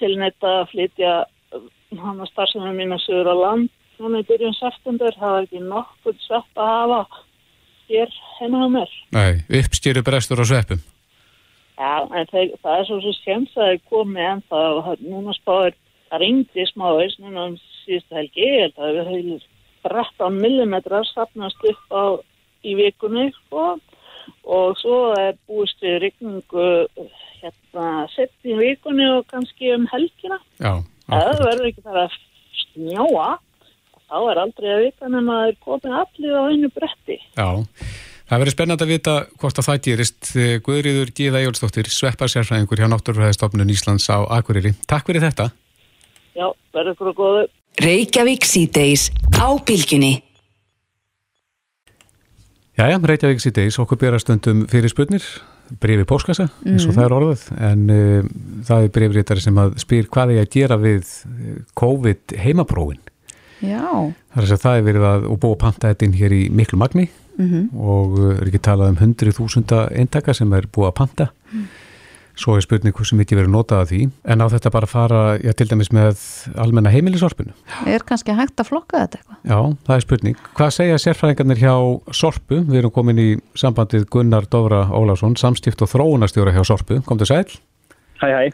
[0.00, 1.12] til netta að flytja
[1.92, 3.70] hann að starfsefnum mín að sögur á land
[4.02, 7.02] núna í byrjun september, það var ekki nokkuð svepp að hafa
[7.90, 8.96] hér henni á mér.
[9.14, 10.80] Nei, uppstýru brestur á sveppum.
[11.82, 15.74] Já, en þeir, það er svo svo skemmt að það komi en það núna spáir,
[16.10, 19.48] það ringdi smávegis núna um síðustu helgi, ég held að við höfum
[19.88, 22.04] 13 millimetrar sapnast upp á
[22.62, 23.64] í vikunni sko,
[24.46, 26.68] og svo er búist við rigningu
[27.40, 30.38] hérna sett í vikunni og kannski um helgina.
[30.62, 30.76] Já,
[31.08, 32.16] það verður ekki það að
[32.60, 33.28] snjóa,
[34.06, 37.18] þá er aldrei að vita nema að það er komið allir á einu bretti.
[37.34, 37.50] já.
[38.32, 40.28] Það verður spennandi að vita hvort að það gerist.
[40.64, 44.72] Guðriður Gíða Jólsdóttir, svepparsérfræðingur hjá Náttúrufræðistofnun Íslands á Akureyri.
[44.88, 45.50] Takk fyrir þetta.
[46.32, 47.42] Já, verður að góðu.
[47.84, 50.14] Reykjavík síðdeis á bylginni.
[52.80, 55.28] Jæja, Reykjavík síðdeis, okkur bera stundum fyrir spurnir,
[55.84, 56.96] brefi póskassa, eins og Mhm.
[56.96, 58.22] það er orðið, en uh,
[58.64, 63.00] það er brefrítari sem að spyr hvað er að gera við eh, COVID heimaprófin.
[63.60, 63.84] Já,
[64.32, 66.48] Það er að það er verið að, og búið að panta þetta inn hér í
[66.50, 67.70] miklu magni Mhm.
[67.78, 71.28] og uh, er ekki talað um 100.000 eintaka sem er búið að panta.
[72.32, 73.98] Svo er spurning hversu mikið verið notað að því,
[74.32, 76.22] en á þetta bara fara, já, til dæmis með
[76.56, 77.52] almenna heimilisorpinu.
[77.86, 79.36] er kannski hægt að flokka þetta eitthvað?
[79.44, 80.38] Já, það er spurning.
[80.56, 81.74] Hvað segja sérfræðingarnir hjá
[82.16, 82.62] Sorpu?
[82.64, 87.02] Við erum komin í sambandið Gunnar Dóra Ólafsson, samstift og þróunarstjóra hjá Sorpu.
[87.04, 87.44] Kom til sæl.
[88.22, 88.52] Hæ, hæ.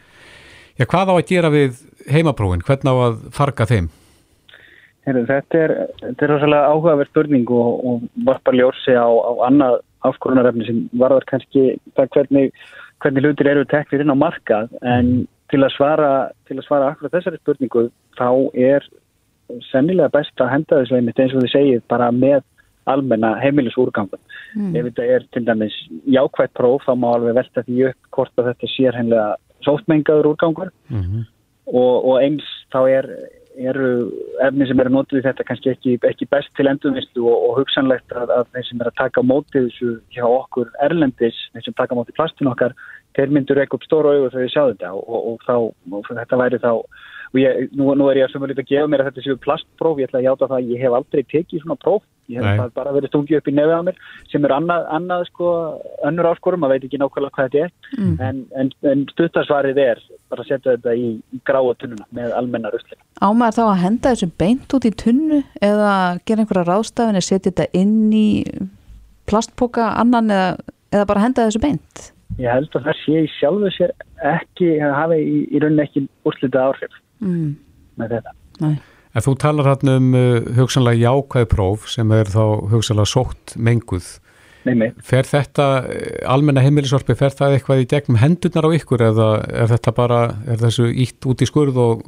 [0.79, 1.79] Já, hvað á að gera við
[2.11, 2.67] heimaprófin?
[2.67, 3.89] Hvernig á að farga þeim?
[5.09, 5.75] Heru, þetta er,
[6.11, 11.65] er rosalega áhugaverð spurning og, og varpar ljósi á, á annað áskorunarefni sem varðar kannski
[11.97, 12.53] það hvernig,
[13.03, 16.13] hvernig hlutir eru teknir inn á markað en til að svara,
[16.49, 17.89] til að svara akkurat þessari spurningu
[18.19, 18.85] þá er
[19.71, 22.45] sennilega best að henda þessu einmitt eins og þið segið bara með
[22.89, 24.21] almenna heimilisúrgangun.
[24.57, 24.77] Mm.
[24.77, 25.77] Ef þetta er til dæmis
[26.09, 29.35] jákvætt próf þá má alveg velta því upp hvort að þetta sér hennilega
[29.67, 30.71] sóttmengaður úrgangur
[31.69, 33.11] og, og eins þá er,
[33.59, 33.89] eru
[34.45, 38.15] efni sem eru notið í þetta kannski ekki, ekki best til endurvistu og, og hugsanlegt
[38.15, 41.77] að, að þeir sem er að taka á móti þessu hjá okkur erlendis, þeir sem
[41.79, 42.77] taka á móti plastun okkar,
[43.19, 45.55] þeir myndur ekki upp stóra augur þegar þeir sjá þetta og, og, þá
[45.99, 49.05] og þetta væri þá og ég, nú, nú er ég að sömurlít að gefa mér
[49.05, 51.81] að þetta séu plastpróf, ég ætla að játa það að ég hef aldrei tekið svona
[51.83, 52.59] próf, ég hef Nei.
[52.61, 53.97] það bara verið stungið upp í nefið á mér
[54.33, 55.47] sem er annað, annað sko,
[56.09, 58.17] önnur áskorum, maður veit ekki nákvæmlega hvað þetta er Mm.
[58.21, 62.69] en, en, en stuttasvarið er bara að setja þetta í í gráa tunnuna með almenna
[62.75, 62.99] rusli.
[63.25, 65.93] Ámaður þá að henda þessu beint út í tunnu eða
[66.29, 68.29] gera einhverja ráðstafin eða setja þetta inn í
[69.29, 70.53] plastpoka annan eða,
[70.93, 72.05] eða bara henda þessu beint?
[72.39, 73.93] Ég held að það sé í sjálfu sér
[74.37, 77.57] ekki, hafi í, í rauninni ekki úrslita áhrif Mm.
[77.99, 78.33] með þetta.
[79.19, 84.09] En þú talar hann um uh, hugsanlega jákvæð próf sem er þá hugsanlega sótt menguð.
[84.69, 84.89] Nei, nei.
[85.07, 89.29] Fer þetta eh, almenna heimilisorpi, fer það eitthvað í gegnum hendurnar á ykkur eða
[89.63, 90.19] er þetta bara,
[90.51, 92.03] er þessu ítt út í skurð og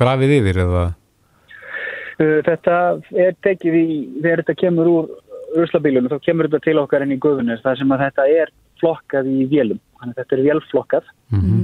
[0.00, 0.84] grafið yfir eða?
[2.16, 2.76] Uh, Þetta
[3.26, 3.86] er tekið í,
[4.22, 5.10] þegar þetta kemur úr
[5.58, 9.28] ruslabílunum, þá kemur þetta til okkar inn í guðunis, þar sem að þetta er flokkað
[9.32, 11.60] í vélum, þannig að þetta er vélflokkað Mhm.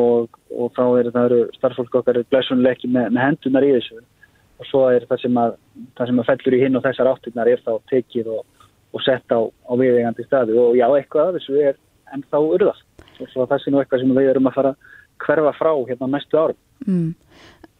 [0.00, 4.00] og, og þá er það eru starffólk okkar ekki með, með hendunar í þessu
[4.58, 5.56] og svo er það sem að,
[5.98, 9.34] það sem að fellur í hinn og þessar áttirnar er þá tekið og, og sett
[9.34, 11.80] á, á viðegandi staði og já, eitthvað af þessu er
[12.14, 12.82] ennþá urðað
[13.20, 14.92] og svo það sé nú eitthvað sem við erum að fara að
[15.24, 16.58] hverfa frá hérna næstu árum.
[16.86, 17.12] Mm.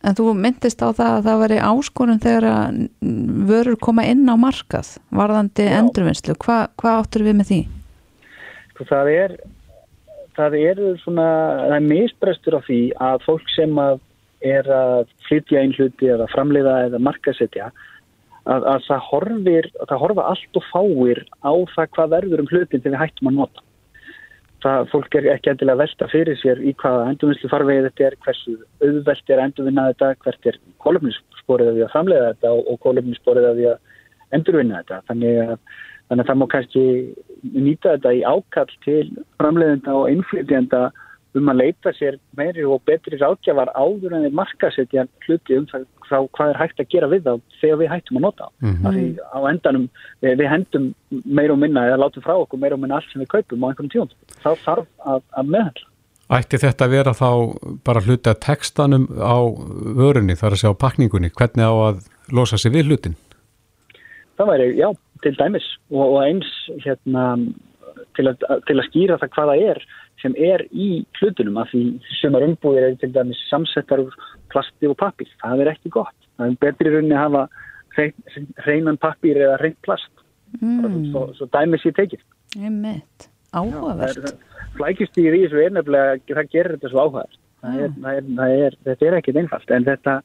[0.05, 2.81] En þú myndist á það að það veri áskorun þegar að
[3.49, 6.37] vörur koma inn á markað varðandi endurvinnslu.
[6.45, 7.61] Hva, hvað áttur við með því?
[8.75, 9.37] Sko það er
[10.37, 11.29] það eru svona,
[11.63, 14.03] það er misbrestur á því að fólk sem að
[14.45, 17.71] er að flytja einn hluti eða framleiða eða markasetja
[18.45, 22.51] að, að það horfir, að það horfa allt og fáir á það hvað verður um
[22.53, 23.65] hlutin þegar við hættum að nota.
[24.65, 28.55] Það fólk er ekki endilega velta fyrir sér í hvaða endurvinnslu farvegi þetta er, hversu
[28.81, 32.79] auðvelt er að endurvinna þetta, hvert er kolumnisporið að því að framleiða þetta og, og
[32.87, 35.03] kolumnisporið að því að endurvinna þetta.
[35.11, 35.59] Þannig að
[36.05, 36.83] Þannig að það má kannski
[37.65, 39.05] nýta þetta í ákall til
[39.41, 40.81] framleiðenda og innflytjenda
[41.35, 45.87] um að leita sér meiri og betri ráðgjafar áður en þeir markasetja hluti um það
[46.05, 48.77] hvað er hægt að gera við þá þegar við hættum að nota mm.
[48.85, 49.17] -hmm.
[49.35, 49.89] á endanum
[50.21, 50.87] við, við hendum
[51.25, 53.69] meira og minna eða látum frá okkur meira og minna allt sem við kaupum á
[53.71, 54.15] einhverjum tíum
[54.45, 55.91] þá þarf að, að meðhandla
[56.35, 57.31] Ætti þetta að vera þá
[57.85, 59.45] bara hluti að textanum á
[59.99, 61.99] vörunni, þar að segja á pakningunni, hvernig á að
[62.33, 63.17] losa sig við hlutin?
[64.39, 64.89] það væri, já,
[65.25, 66.51] til dæmis og, og eins
[66.85, 67.27] hérna
[68.17, 69.83] til að, til að skýra það hvaða er
[70.23, 70.89] sem er í
[71.19, 71.83] hlutunum af því
[72.21, 74.17] sumar umbúðir eru til dæmis samsettar úr
[74.53, 76.17] plasti og pappir, það er ekki gott.
[76.39, 77.45] Það er betri rauninni að hafa
[77.97, 78.15] hrein,
[78.65, 80.11] hreinan pappir eða hrein plast.
[80.61, 81.11] Mm.
[81.11, 82.21] svo, svo dæmis ég tekið.
[82.61, 83.31] Einmitt.
[83.55, 84.37] Áhugavert.
[84.75, 87.41] flækjustíð í þessu er nefnilega það gerir þetta svo áhugavert.
[87.65, 88.25] Er, er,
[88.67, 90.19] er, þetta er ekkit einfalt en þetta,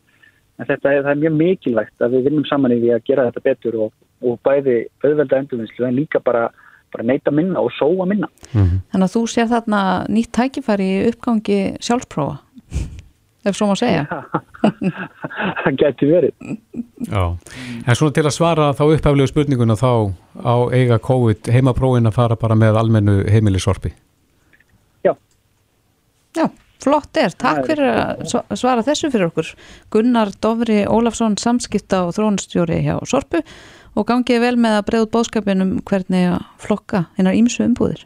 [0.60, 3.44] en þetta er, er mjög mikilvægt að við vinnum saman í því að gera þetta
[3.46, 3.94] betur og,
[4.26, 6.50] og bæði auðvelda endurvinnslu en líka bara,
[6.94, 11.60] bara neyta minna og sóa minna Þannig að þú sér þarna nýtt tækifæri í uppgangi
[11.86, 12.40] sjálfsprófa,
[13.50, 14.04] ef svo má segja.
[14.60, 16.56] það getur verið
[17.10, 17.24] Já,
[17.86, 19.92] en svona til að svara þá upphæflegu spurninguna þá
[20.44, 23.94] á eiga COVID heimaprófin að fara bara með almennu heimilisorpi.
[26.38, 26.46] Já,
[26.84, 27.34] flott er.
[27.40, 29.48] Takk fyrir að sva- svara þessu fyrir okkur.
[29.92, 33.42] Gunnar Dofri Ólafsson, samskipta og þrónstjóri hjá Sorpu
[33.96, 38.06] og gangið vel með að bregða út bóðskapin um hvernig að flokka hennar ímsu umbúðir.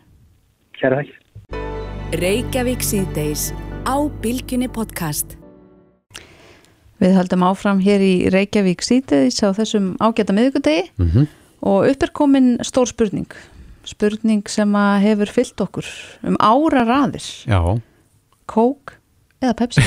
[0.80, 1.20] Kæra þakk
[2.14, 3.48] Reykjavík síðdeis
[3.90, 5.34] á Bilginni podcast.
[7.02, 11.28] Við höldum áfram hér í Reykjavík síðdeis á þessum ágæta miðvikudegi Mm -hmm.
[11.62, 13.32] og upp er komin stór spurning.
[13.84, 15.86] Spurning sem að hefur fyllt okkur
[16.24, 17.26] um ára raðir.
[17.48, 17.82] Já,
[18.46, 18.94] Kók
[19.42, 19.82] eða Pepsi?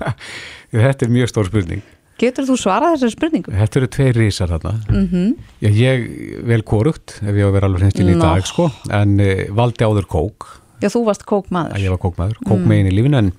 [0.72, 1.82] þetta er mjög stór spurning.
[2.22, 3.50] Getur þú svarað þessari spurningu?
[3.58, 4.72] Þetta eru tveir rísar þarna.
[4.92, 6.06] Mm Já, ég
[6.46, 8.22] vel korugt, ef ég á að vera alveg hreintinn í Nó.
[8.28, 10.48] dag, sko, en uh, valdi áður kók,
[10.82, 11.76] Já, þú varst kókmaður.
[11.76, 12.72] að ég var kókmaður, kók Mm.
[12.90, 13.32] í lífinu, en,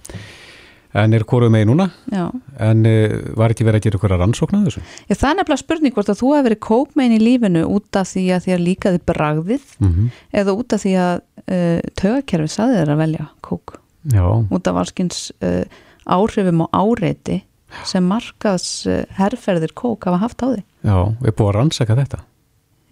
[0.93, 2.29] en er koruð megin núna, Já.
[2.59, 4.83] en uh, var ekki verið að gera ykkur að rannsókna þessu?
[5.09, 8.07] Já, það er nefnilega spurning hvort að þú hefur verið kókmein í lífinu út af
[8.11, 11.15] því að að líkaði bragðið Mm eða út af því að
[11.47, 13.75] uh, tögakerfi saði þér að velja kók
[14.11, 15.63] Já, út af varskins uh,
[16.07, 17.41] áhrifum og áreiti
[17.89, 20.63] sem markaðs uh, herrferðir kók hafa haft á því.
[20.83, 22.19] já, við erum búið að rannsaka þetta.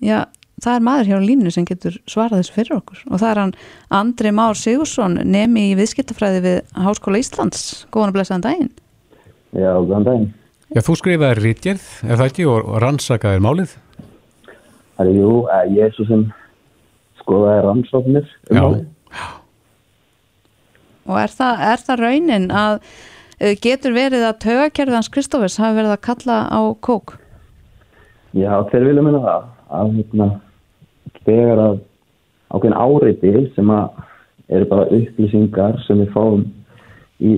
[0.02, 0.20] Já,
[0.62, 3.42] það er maður hér á línu sem getur svarað þessu fyrir okkur og það er
[3.42, 3.54] hann
[4.02, 7.66] Andri Már Sigursson nemi í viðskiptafræði við Háskóla Íslands.
[7.94, 8.72] Góðan og blessaðan daginn.
[9.52, 10.30] Já, góðan daginn.
[10.72, 13.74] Já, þú skrifaði rítgerð, er það ekki, og, rannsakaði málið?
[14.96, 16.22] Það er jú, eh, ég er svo sem
[17.20, 18.62] skoðaði rannsóknir um Já.
[18.62, 18.86] málið.
[21.12, 22.76] Og er það, er það raunin að
[23.64, 27.16] getur verið að tögakerðans Kristófers hafi verið að kalla á kók?
[28.38, 30.28] Já, þeir vilja minna það að hérna,
[31.26, 31.80] þegar að
[32.52, 34.04] ákveðin áreiti sem að
[34.52, 36.46] eru bara upplýsingar sem við fáum
[37.22, 37.34] í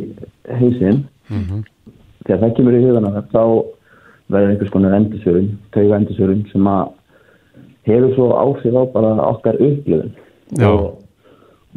[0.60, 1.64] hausinn Mhm.
[2.26, 3.44] þegar það kemur í hugana þá
[4.34, 6.92] verður einhvers konar endursörun, tauga endursörun sem að
[7.88, 10.12] hefur svo áhrif á bara okkar upplifun
[10.60, 10.68] Já.
[10.68, 10.98] og,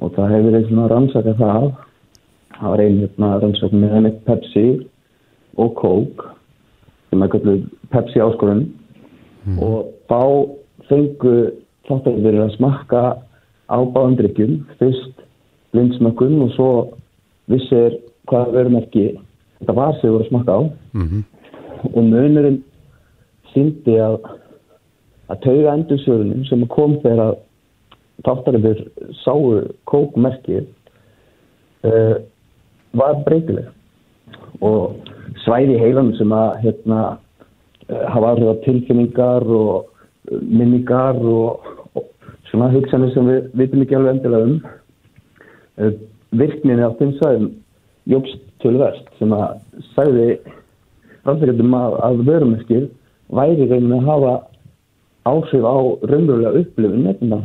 [0.00, 1.68] og það hefur verið svona rannsaka það
[2.58, 4.66] það var einn hérna rannsaka með henni Pepsi
[5.60, 6.32] og Coke
[7.10, 8.66] sem er kalluð Pepsi áskorun.
[9.62, 10.20] Og þá
[10.88, 11.36] fengu
[11.86, 13.02] þáttarverið að smakka
[13.70, 15.22] á báðum drikkjum fyrst
[15.74, 16.70] blindsmökkun og svo
[17.50, 17.98] vissir
[18.30, 19.06] hvað verumerki
[19.60, 20.62] þetta var sem voru að smakka á.
[20.94, 21.24] Mhm.
[21.94, 22.62] og munurinn
[23.52, 24.16] síndi að
[25.30, 27.36] að tauga endursörunin sem kom þegar að
[28.26, 28.80] þáttarverið
[29.22, 30.66] sáu kókmerkið
[31.84, 32.16] uh,
[32.94, 33.72] var breytileg
[34.64, 34.96] og
[35.44, 37.00] svæði heilanum sem að hérna,
[37.90, 42.08] uh, hafa áhrif á tilfinningar og uh, minningar og, og
[42.50, 44.58] svona hugsanir sem við vitum ekki alveg endilega um
[45.82, 45.92] uh,
[46.36, 47.48] virkninni á þeim svæðum
[48.10, 49.58] jógst tölverst sem að
[49.94, 50.28] sagði
[51.26, 52.86] rannsækjandum að, að vörumerkir
[53.34, 54.34] væri reynin að hafa
[55.26, 55.76] áhrif á
[56.06, 57.40] raunverulega upplifun nefnda.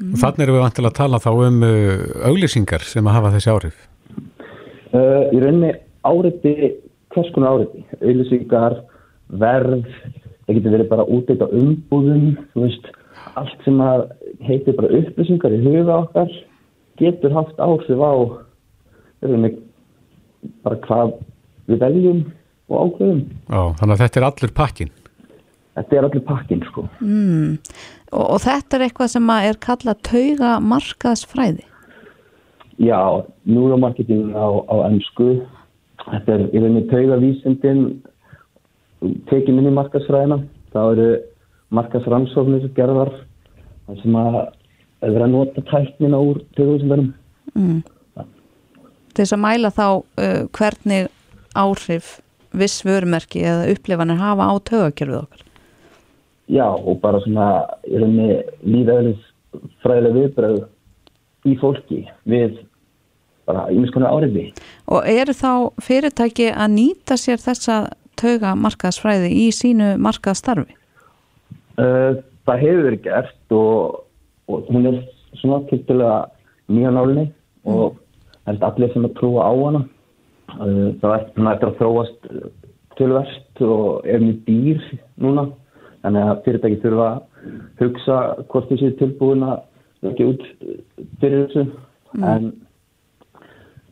[0.00, 1.62] Og þannig erum við vantilega að tala þá um
[2.26, 3.89] auglýsingar sem að hafa þessi áhrif.
[4.90, 5.74] Uh, í rauninni
[6.06, 6.54] áriti,
[7.14, 8.80] hvers konar áriti, auðlýsingar,
[9.40, 9.86] verð,
[10.46, 12.88] það getur verið bara úteitt á umbúðum, þú veist,
[13.38, 14.08] allt sem að
[14.48, 16.32] heitir bara upplýsingar í huga okkar
[17.00, 18.12] getur haft áhrif á
[19.20, 19.52] í rauninni
[20.64, 21.14] bara hvað
[21.68, 22.22] við veljum
[22.70, 23.22] og ákveðum.
[23.46, 24.92] Já, þannig að þetta er allur pakkin.
[25.78, 26.86] Þetta er allir pakkin, sko.
[26.98, 27.58] Mm.
[28.10, 31.66] Og, og þetta er eitthvað sem er kallað tauga markaðsfræði.
[32.80, 33.00] Já,
[33.44, 35.42] neuromarketing á, á ennsku.
[36.06, 37.82] Þetta er í rauninni taugavísindin
[39.28, 40.40] tekin inn í markasfræðina.
[40.72, 41.10] Það eru
[41.76, 43.12] markasrannsóknir gerðar
[44.00, 44.40] sem að
[45.00, 47.12] er verið að nota tæknina úr taugavísindarum.
[47.54, 47.80] Mm.
[49.10, 51.08] til þess að mæla þá uh, hvernig
[51.58, 52.20] áhrif
[52.54, 55.46] viss vörumerki eða upplifanir hafa á tögakerfið okkar
[56.50, 57.48] Já, og bara svona
[57.86, 59.26] í rauninni líðaðlis
[59.82, 62.00] fræðilega viðbröð í fólki
[62.30, 62.58] við
[63.50, 64.50] bara ímiskonar áriði.
[64.88, 67.82] og eru þá fyrirtæki að nýta sér þessa
[68.20, 70.80] tauga markaðsfræði í sínu markaðstarfi
[71.80, 74.00] Uh, það hefur verið gert og,
[74.50, 74.96] og hún er
[75.38, 76.16] svona tildulega
[76.70, 77.28] nýja nálinni
[77.70, 77.94] og
[78.44, 79.82] það er allir sem að trúa á hana.
[80.58, 81.22] Uh, það er
[81.54, 82.28] eftir að þróast
[82.98, 84.84] tölverst og er mjög dýr
[85.22, 85.46] núna.
[86.02, 87.48] Þannig að fyrirtæki þurfa að
[87.80, 88.18] hugsa
[88.50, 90.44] hvort þessi tilbúin að ekki út
[91.22, 91.64] fyrir þessu.
[92.16, 92.28] Mm.
[92.34, 92.52] En,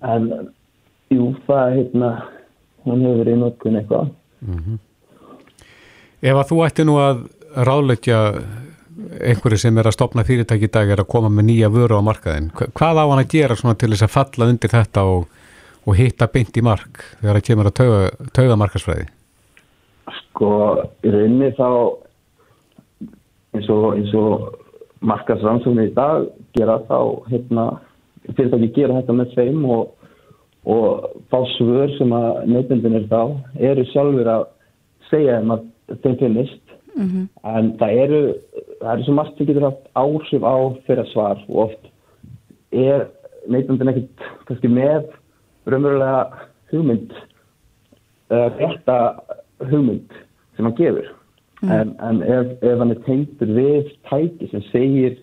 [0.03, 0.29] en
[1.11, 2.11] jú, það hérna,
[2.85, 4.11] hún hefur verið í notkun eitthvað.
[6.23, 7.21] Ef að þú ætti nú að
[7.69, 8.19] ráðleggja
[9.23, 12.03] einhverju sem er að stopna fyrirtæki í dag er að koma með nýja vöru á
[12.03, 15.29] markaðin, hva- hvað á hann að gera svona til þess að falla undir þetta og,
[15.87, 18.01] og hitta beint í mark þegar það kemur að tauga,
[18.35, 19.07] tauga markasfræði?
[20.19, 20.51] Sko,
[21.07, 21.69] í rauninni þá
[23.55, 24.59] eins og, eins og
[25.01, 26.27] markasrannsóknir í dag
[26.59, 26.99] gera þá
[27.31, 27.69] hérna,
[28.37, 29.93] fyrirtæki gera þetta með þeim og,
[30.68, 33.22] og fá svör sem að neytendin er þá
[33.70, 34.47] eru sjálfur að
[35.11, 35.68] segja þeim að
[36.03, 36.64] þeim finnist
[36.99, 37.29] Mhm.
[37.47, 38.20] en það eru
[38.81, 40.57] það eru svo margt sem getur haft áhrif á
[40.87, 41.85] þeirra svar og oft
[42.72, 43.05] er
[43.47, 45.07] neytendin ekkert kannski með
[45.70, 47.12] raunverulega hugmynd
[48.31, 48.99] eða rétta
[49.70, 50.11] hugmynd
[50.57, 51.14] sem hann gefur
[51.59, 51.70] Mm.
[51.74, 55.16] en, en ef, ef hann er tengdur við tæki sem segir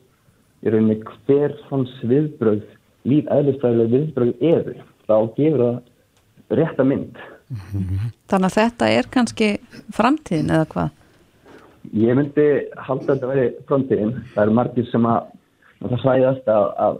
[0.65, 0.97] í rauninni
[1.27, 2.65] hver hans viðbröð
[3.05, 4.75] líf eðlistræðilega viðbröð eru
[5.05, 7.23] þá gefur það rétta mynd
[8.29, 9.49] þannig að þetta er kannski
[9.93, 10.93] framtíðin eða hvað
[11.93, 12.45] Ég myndi
[12.81, 14.13] halda að þetta veri framtíðin.
[14.33, 15.27] Það eru margir sem að
[15.83, 16.97] að það svæðast að, að,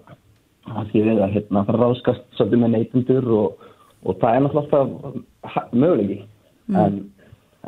[0.76, 3.68] að því við að hérna, fara að ráðskast svolítið með neytundur og,
[4.03, 6.18] og það er náttúrulega möguleiki.
[6.66, 6.78] Mm.
[6.82, 6.99] En,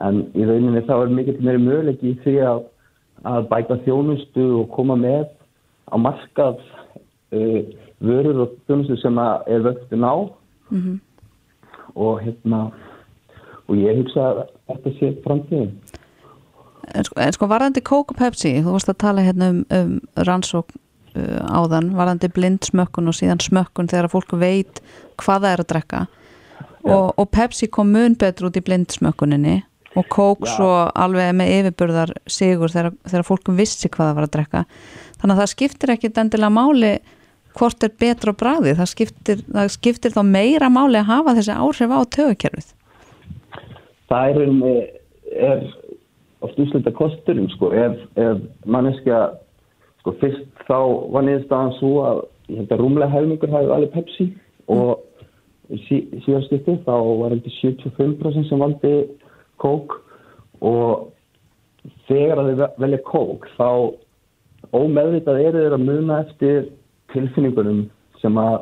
[0.08, 2.64] en í rauninni þá er mikill meiri möguleiki í því að,
[3.34, 5.26] að bæta þjónustu og koma með
[5.88, 6.62] á markað
[7.34, 7.62] uh,
[8.04, 10.16] vörur og þjónustu sem er vöktun á
[10.70, 11.00] Mhm.
[11.96, 12.72] og hérna
[13.68, 15.72] og ég hugsa að þetta sé framtíðin.
[16.94, 20.00] en sko, en sko varðandi Coke og Pepsi þú varst að tala hérna um, um
[20.16, 20.70] rannsók
[21.16, 24.82] uh, áðan, varðandi blind smökkun og síðan smökkun þegar fólk veit
[25.18, 26.08] hvað það er að drekka
[26.84, 29.64] og, og Pepsi kom mun betur út í blind smökkuninni
[29.98, 30.56] og Coke Já.
[30.56, 34.66] svo alveg með yfirburðar sigur þegar, þegar fólk vissi hvað það var að drekka
[35.18, 37.00] þannig að það skiptir ekkit endilega máli
[37.58, 41.94] hvort er betra bragði það skiptir, það skiptir þá meira máli að hafa þessi áhrif
[41.94, 42.72] á tögukerfið
[44.08, 44.40] það er,
[45.50, 45.66] er
[46.46, 49.22] oft úslita kosturum sko, ef, ef manneskja
[50.02, 50.80] sko, fyrst þá
[51.14, 54.30] var niðurstaðan svo að ég held að rúmlega helmingur hafi alveg Pepsi
[54.72, 55.02] og
[55.88, 58.96] sí, síðan skipti þá var heldur 75% sem valdi
[59.62, 60.02] Coke
[60.64, 61.10] og
[62.08, 63.70] þegar að þau velja Coke þá
[64.76, 66.70] ómeðvitað eru þeir að muna eftir
[67.14, 67.86] tilfinningunum
[68.22, 68.58] sem að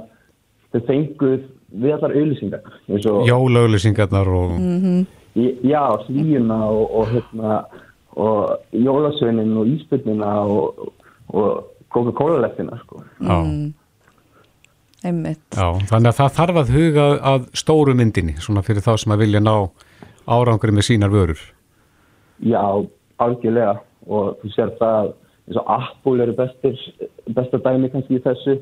[0.73, 3.25] þau fenguð við allar auðlýsingar eins og
[4.29, 5.05] og -hmm.
[5.63, 7.65] Já, slíuna og, og, hérna,
[8.15, 10.93] og jólasveinin og íspilnina og,
[11.27, 13.01] og Coca-Cola-leftina, sko.
[15.05, 19.11] Einmitt Já, þannig að það þarf að huga að stóru myndinni, svona fyrir þá sem
[19.11, 19.69] að vilja ná
[20.25, 21.41] árangri með sínar vörur.
[22.39, 22.63] Já,
[23.21, 23.75] algjörlega
[24.07, 25.13] og þú sér það
[25.45, 26.77] eins og Apple eru bestir,
[27.35, 28.57] besta dæmi kannski í þessu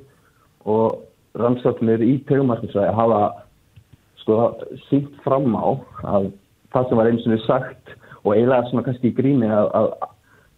[0.70, 1.00] og
[1.40, 3.22] rannsóknir í tegumarkinsvæði hafa
[4.22, 4.40] sko
[4.90, 5.68] sínt fram á
[6.16, 6.32] að
[6.74, 9.90] það sem var eins og við sagt og eiginlega svona kannski í gríni að, að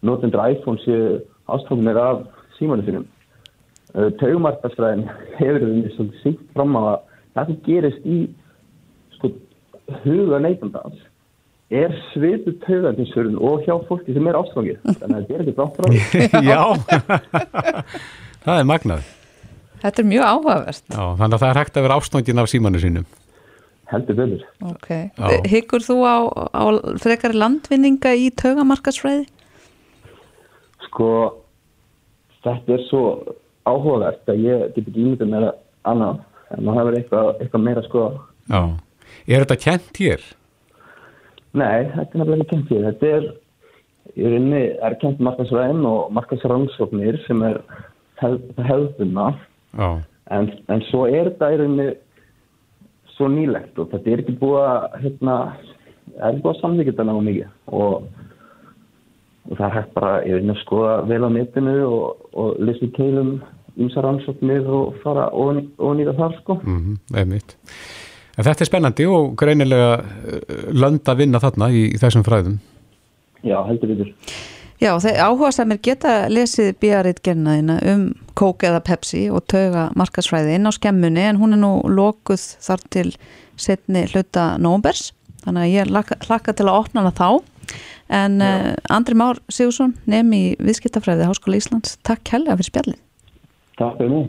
[0.06, 1.20] notendur iPhone séu
[1.50, 2.24] ástofnir af
[2.58, 3.06] símanu sínum.
[4.20, 5.06] Tegumarkinsvæðin
[5.38, 6.96] hefur við sínt fram á að
[7.36, 8.18] það sem gerist í
[9.16, 9.30] sko
[10.02, 11.05] huga neytandans
[11.70, 14.80] er svipu taugandinsvörun og hjá fólki sem er ástfangið.
[15.00, 15.86] Þannig að þetta er ekki brátt frá.
[16.50, 16.62] Já,
[18.46, 19.12] það er magnað.
[19.82, 22.80] Þetta er mjög áhugavert Já, þannig að það er hægt að vera ástofngin af símanu
[22.82, 23.08] sínum.
[23.86, 24.44] Heldur betur.
[24.66, 25.26] Ok, Já.
[25.46, 26.16] hyggur þú á,
[26.50, 26.62] á
[27.02, 29.28] frekari landvinninga í taugamarkaðsfræði?
[30.88, 31.10] Sko,
[32.42, 33.02] þetta er svo
[33.68, 35.46] áhugavert að ég get ekki ímyndið mér
[35.86, 36.22] annað
[36.56, 38.02] en það hefur eitthvað, eitthvað meira sko
[38.46, 38.60] Já.
[39.26, 40.26] Er þetta kent hér?
[41.56, 42.86] Nei, þetta er nefnilega ekki hér.
[42.90, 43.28] Þetta er
[44.16, 47.60] í rauninni er kent markasræðin og markasrannsóknir sem er
[48.20, 48.36] hef,
[48.68, 49.30] hefðuna
[49.76, 51.88] en, en svo er þetta í rauninni
[53.16, 55.36] svo nýlegt og þetta er ekki búið að hérna,
[56.16, 58.08] er ekki búið að samþykja þetta náðu mikið og,
[59.50, 62.86] og það er hægt bara, ég veit að skoða vel á netinu og, og lesa
[62.86, 63.36] í keilum
[63.76, 65.60] ímsa rannsóknir og fara og,
[65.98, 66.60] nýta þar sko.
[66.64, 67.00] Mm -hmm,
[68.36, 72.60] en þetta er spennandi og greinilega uh, lönd að vinna þarna í, í þessum fræðum.
[73.46, 74.12] Já, heldur yfir.
[74.76, 80.58] Já, þeir áhuga samir geta lesið bíaritt gernaðina um kók eða pepsi og tauga markasfræði
[80.58, 83.06] inn á skemmunni en hún er nú lokuð þar til
[83.56, 85.14] setni hluta nómbers
[85.46, 87.30] þannig að ég hlakka, hlakka til að opna hana þá.
[88.16, 93.00] En uh, Andri Már Sigursson nefn í viðskiptafræði Háskóla Íslands, takk helga fyrir spjallin
[93.80, 94.28] Takk fyrir mig